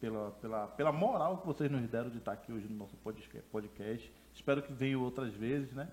[0.00, 3.44] pela, pela, pela moral que vocês nos deram de estar aqui hoje no nosso podca-
[3.52, 4.10] podcast.
[4.34, 5.88] Espero que venham outras vezes, né?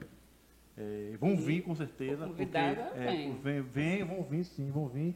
[0.77, 2.25] É, vão vir com certeza.
[2.25, 3.35] porque, Convidada, é, vem.
[3.41, 5.13] vem, vem, vão vir sim, vão vir.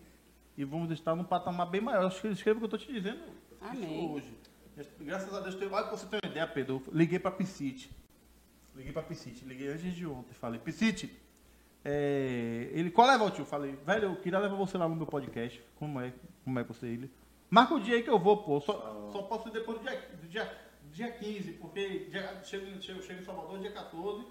[0.57, 2.05] E vamos estar num patamar bem maior.
[2.07, 3.21] Acho que escreva o que eu estou te dizendo
[3.61, 4.09] Amém.
[4.11, 4.37] hoje.
[4.99, 6.83] Graças a Deus, tenho- olha pra você ter uma ideia, Pedro.
[6.91, 7.89] Liguei para Piscite.
[8.75, 9.45] Liguei para Piscite.
[9.45, 10.33] Liguei antes de ontem.
[10.33, 11.09] Falei, Piscite,
[11.83, 13.45] é, ele, qual é, Valtinho?
[13.45, 15.61] Falei, velho, eu queria levar você lá no meu podcast.
[15.77, 16.13] Como é,
[16.43, 17.11] como é que você ele?
[17.49, 18.61] Marca o dia aí que eu vou, pô.
[18.61, 20.57] Só, só posso ir depois do dia, do dia,
[20.91, 24.25] dia 15, porque dia, chego, em- chego, chego em Salvador dia 14.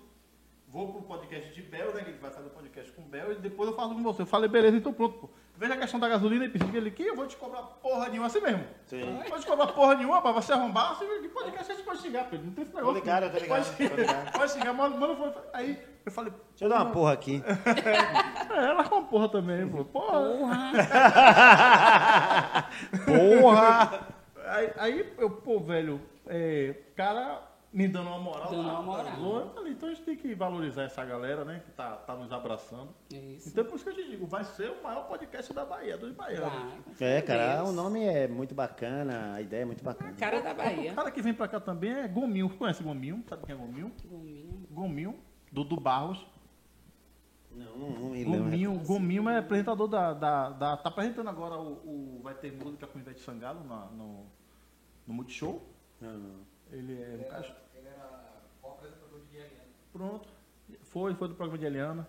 [0.72, 2.04] Vou pro podcast de Bel, né?
[2.04, 4.22] Que gente vai fazer o podcast com o Bel e depois eu faço com você.
[4.22, 5.28] Eu falei, beleza, então pronto, pô.
[5.56, 6.76] Veja a questão da gasolina e Piscite.
[6.76, 8.64] Ele, que eu vou te cobrar porra nenhuma assim mesmo.
[8.86, 9.00] Sim.
[9.04, 10.96] Não pode cobrar porra nenhuma, pra você arrombar.
[10.96, 12.46] Você, que podcast a gente pode xingar, Pedro.
[12.46, 12.94] Não tem esse negócio.
[12.94, 14.32] ligado, eu tô ligado, Pode, tô ligado.
[14.32, 15.32] pode xingar, mano, mano foi.
[15.52, 16.32] Aí eu falei.
[16.50, 17.42] Deixa eu dar uma porra aqui.
[18.52, 19.84] É, ela com uma porra também, pô.
[19.84, 20.72] Porra.
[23.06, 24.08] Porra!
[24.46, 27.42] Aí, aí eu, pô, velho, é, cara
[27.72, 28.50] me dando uma moral.
[28.50, 29.04] Dando uma moral.
[29.04, 31.62] tá zoando, Eu falei, então que valorizar essa galera, né?
[31.64, 32.88] Que tá, tá nos abraçando.
[33.12, 33.48] Isso.
[33.48, 36.12] Então, por isso que eu te digo, vai ser o maior podcast da Bahia, dos
[36.12, 36.74] baianos.
[36.98, 37.68] Com É, cara, Deus.
[37.68, 40.12] o nome é muito bacana, a ideia é muito bacana.
[40.18, 40.92] Cara da O Bahia.
[40.92, 42.50] cara que vem pra cá também é Gominho.
[42.50, 43.22] Conhece Gominho?
[43.28, 43.92] Sabe quem é Gominho?
[44.04, 44.66] Gominho.
[44.70, 45.14] Gominho,
[45.50, 46.24] Dudu Barros.
[47.52, 48.38] Não, não, me lembro.
[48.44, 51.72] Gominho, Gominho é apresentador da, da, da- Tá apresentando agora o,
[52.18, 54.24] o- Vai ter música com o Ivete Sangalo na- no,
[55.06, 55.60] no Multishow.
[56.00, 56.40] Não, não.
[56.70, 57.54] Ele é um.
[57.76, 59.64] Ele era co-apresentador de Eliana.
[59.92, 60.28] Pronto.
[60.82, 62.08] Foi, foi do programa de Eliana.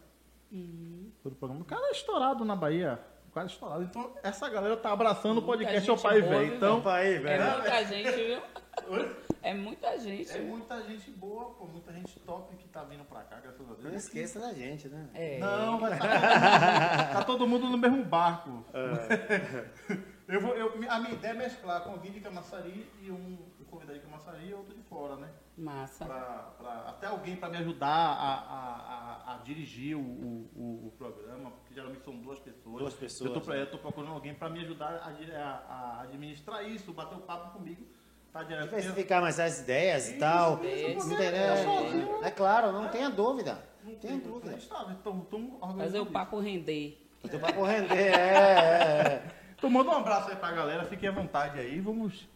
[1.23, 1.61] Foi do programa.
[1.61, 2.99] O cara é estourado na Bahia.
[3.33, 3.83] É estourado.
[3.83, 6.47] Então, essa galera tá abraçando o podcast ao pai boa, velho.
[6.47, 7.51] viu, Então, Opa aí, É velho.
[7.53, 8.41] muita gente, viu?
[9.43, 10.31] É muita gente.
[10.31, 13.73] é muita gente boa, pô, muita gente top que tá vindo pra cá, graças a
[13.73, 14.03] Não Deus.
[14.03, 15.07] esqueça da gente, né?
[15.15, 15.39] É.
[15.39, 18.63] Não, mas tá, tá todo mundo no mesmo barco.
[20.27, 23.63] eu vou, eu, a minha ideia é mesclar com alguém de Camaçari e um, um
[23.65, 25.29] convidado de Camaçari e outro de fora, né?
[25.61, 26.05] Massa.
[26.05, 26.19] Pra,
[26.59, 30.93] pra- até alguém para me ajudar a, a, a, a dirigir o, o, o- o
[30.97, 32.79] programa, porque geralmente são duas pessoas.
[32.79, 33.65] Duas pessoas, Eu pra- né?
[33.65, 37.85] procurando alguém para me ajudar a, di- a- a administrar isso, bater o papo comigo.
[38.33, 38.43] Tá.
[38.43, 40.53] Diversificar mais as ideias e Isso, tal.
[40.63, 41.41] isso, porque Entendeu?
[41.43, 43.61] eu sozinho- É claro, não tenha dúvida.
[43.83, 44.51] Não tenha tem dúvida.
[44.51, 46.97] A gente tá, então, Fazer o papo render.
[47.23, 49.31] Então, pra corrender, é, é, é.
[49.55, 52.27] Então manda um abraço aí pra galera, fiquem à vontade aí, vamos.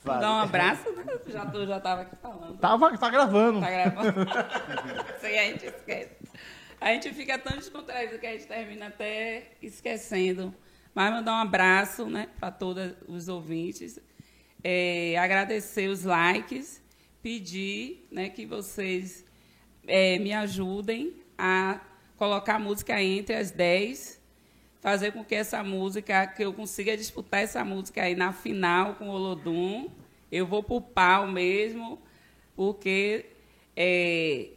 [0.00, 0.20] Fala.
[0.20, 1.04] Dar um abraço, né?
[1.26, 2.58] Já, tô, já tava aqui falando.
[2.58, 3.60] Tava, tá gravando.
[3.60, 4.20] Tá gravando?
[5.16, 6.16] Isso aí a gente esquece.
[6.80, 10.54] A gente fica tão descontraído que a gente termina até esquecendo.
[10.94, 14.00] Mas mandar um abraço né, para todos os ouvintes.
[14.64, 16.82] É, agradecer os likes.
[17.22, 19.26] Pedir né, que vocês
[19.86, 21.78] é, me ajudem a
[22.16, 24.19] colocar a música entre as 10
[24.80, 29.08] fazer com que essa música, que eu consiga disputar essa música aí na final com
[29.08, 29.88] o Olodum.
[30.32, 32.00] Eu vou pro pau mesmo,
[32.56, 33.26] porque
[33.76, 34.48] é,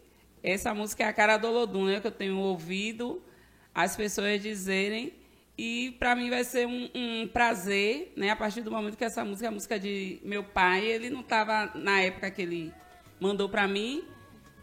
[0.41, 1.99] essa música é a cara do Olodum, né?
[1.99, 3.21] Que eu tenho ouvido
[3.73, 5.13] as pessoas dizerem.
[5.57, 8.29] E para mim vai ser um, um prazer, né?
[8.29, 11.21] A partir do momento que essa música é a música de meu pai, ele não
[11.21, 12.73] estava na época que ele
[13.19, 14.03] mandou para mim,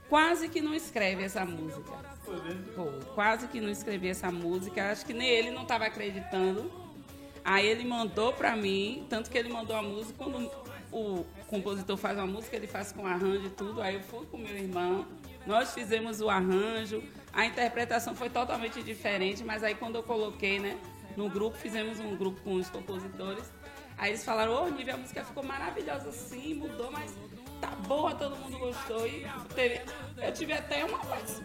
[0.08, 2.09] quase que não escreve essa música.
[2.74, 4.90] Pô, quase que não escrevi essa música.
[4.90, 6.70] Acho que nem ele não estava acreditando.
[7.44, 10.14] Aí ele mandou para mim, tanto que ele mandou a música.
[10.16, 10.50] Quando
[10.92, 13.80] o compositor faz uma música, ele faz com arranjo e tudo.
[13.80, 15.06] Aí eu fui com meu irmão,
[15.46, 17.02] nós fizemos o arranjo.
[17.32, 20.78] A interpretação foi totalmente diferente, mas aí quando eu coloquei, né,
[21.16, 23.52] no grupo, fizemos um grupo com os compositores.
[23.96, 27.14] Aí eles falaram, ô, Nívia, a música ficou maravilhosa assim, mudou, mas
[27.61, 29.06] tá boa, todo mundo gostou.
[29.06, 29.80] E teve-
[30.18, 30.98] eu tive até uma,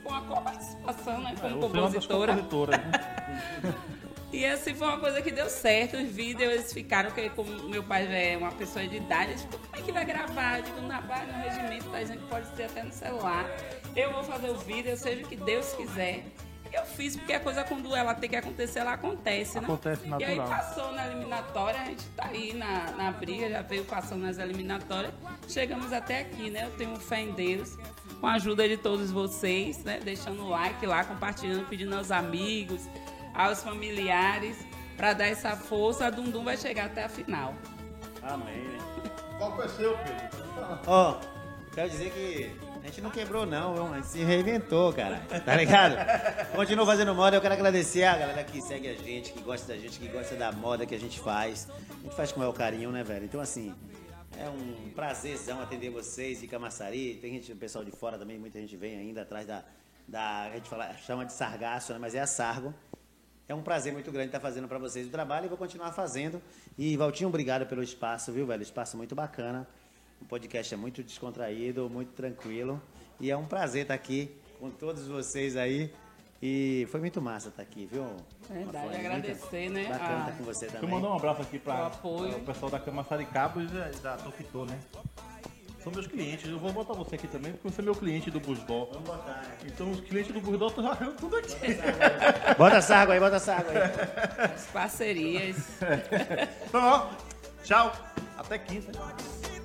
[0.05, 2.33] uma co-participação, né, como é das compositora.
[2.33, 2.91] compositoras, né?
[4.33, 5.95] E assim foi uma coisa que deu certo.
[5.95, 9.41] Os vídeos eles ficaram, porque como meu pai já é uma pessoa de idade, eles
[9.43, 10.57] ficou, como é que vai gravar?
[10.57, 13.45] Eu digo, na base, no regimento da gente pode ser até no celular.
[13.95, 16.25] Eu vou fazer o vídeo, seja o que Deus quiser.
[16.75, 19.63] Eu fiz, porque a coisa quando ela tem que acontecer, ela acontece, né?
[19.63, 20.47] Acontece E aí natural.
[20.59, 25.13] passou na eliminatória, a gente tá aí na, na briga, já veio passando nas eliminatórias.
[25.47, 26.65] Chegamos até aqui, né?
[26.65, 27.77] Eu tenho fé em Deus,
[28.19, 29.99] com a ajuda de todos vocês, né?
[30.03, 32.81] Deixando o like lá, compartilhando, pedindo aos amigos,
[33.33, 34.57] aos familiares,
[34.97, 36.07] para dar essa força.
[36.07, 37.53] A Dundum vai chegar até a final.
[38.21, 38.65] Amém.
[39.37, 40.45] Qual foi o seu, Pedro?
[40.87, 41.19] Ó,
[41.73, 45.19] quero dizer que a gente não quebrou, não, gente se reinventou, cara.
[45.43, 45.95] Tá ligado?
[46.55, 47.35] Continua fazendo moda.
[47.35, 50.35] Eu quero agradecer a galera que segue a gente, que gosta da gente, que gosta
[50.35, 51.67] da moda que a gente faz.
[51.89, 53.25] A gente faz com o maior carinho, né, velho?
[53.25, 53.73] Então, assim,
[54.37, 57.15] é um prazerzão atender vocês de Camaçari.
[57.15, 59.63] Tem gente, o pessoal de fora também, muita gente vem ainda atrás da.
[60.07, 61.97] da a gente fala, chama de sargaço, né?
[61.97, 62.71] Mas é a sargo.
[63.47, 66.39] É um prazer muito grande estar fazendo para vocês o trabalho e vou continuar fazendo.
[66.77, 68.61] E Valtinho, obrigado pelo espaço, viu, velho?
[68.61, 69.67] Espaço muito bacana.
[70.25, 72.81] O podcast é muito descontraído, muito tranquilo.
[73.19, 75.93] E é um prazer estar aqui com todos vocês aí.
[76.41, 78.05] E foi muito massa estar aqui, viu?
[78.49, 80.95] Verdade, Foi agradecer, muito né, Bacana a- estar com você Deixa eu também.
[80.95, 84.77] mandar um abraço aqui para o pessoal da Camaçari Cabos e da, da Tofitô, né?
[85.81, 86.49] São meus clientes.
[86.49, 88.89] Eu vou botar você aqui também, porque você é meu cliente do Busbol.
[88.91, 89.57] Vamos botar, né?
[89.65, 91.55] Então os clientes do Busbol estão jogando tudo aqui.
[92.57, 94.51] Bota sargo aí, bota sargo aí.
[94.53, 95.55] As parcerias.
[96.67, 97.09] Então, ó,
[97.63, 97.93] tchau.
[98.37, 98.91] Até quinta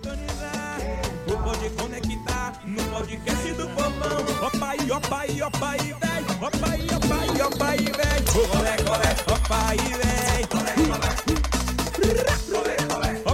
[0.00, 0.78] sintonizar.
[1.26, 4.46] Tu pode conectar no podcast do povão.
[4.46, 6.24] Opa aí, opa aí, opa aí, véi.
[6.40, 8.20] Opa o opa aí, opa aí, véi.
[8.58, 9.10] Olé, olé,
[13.24, 13.29] opa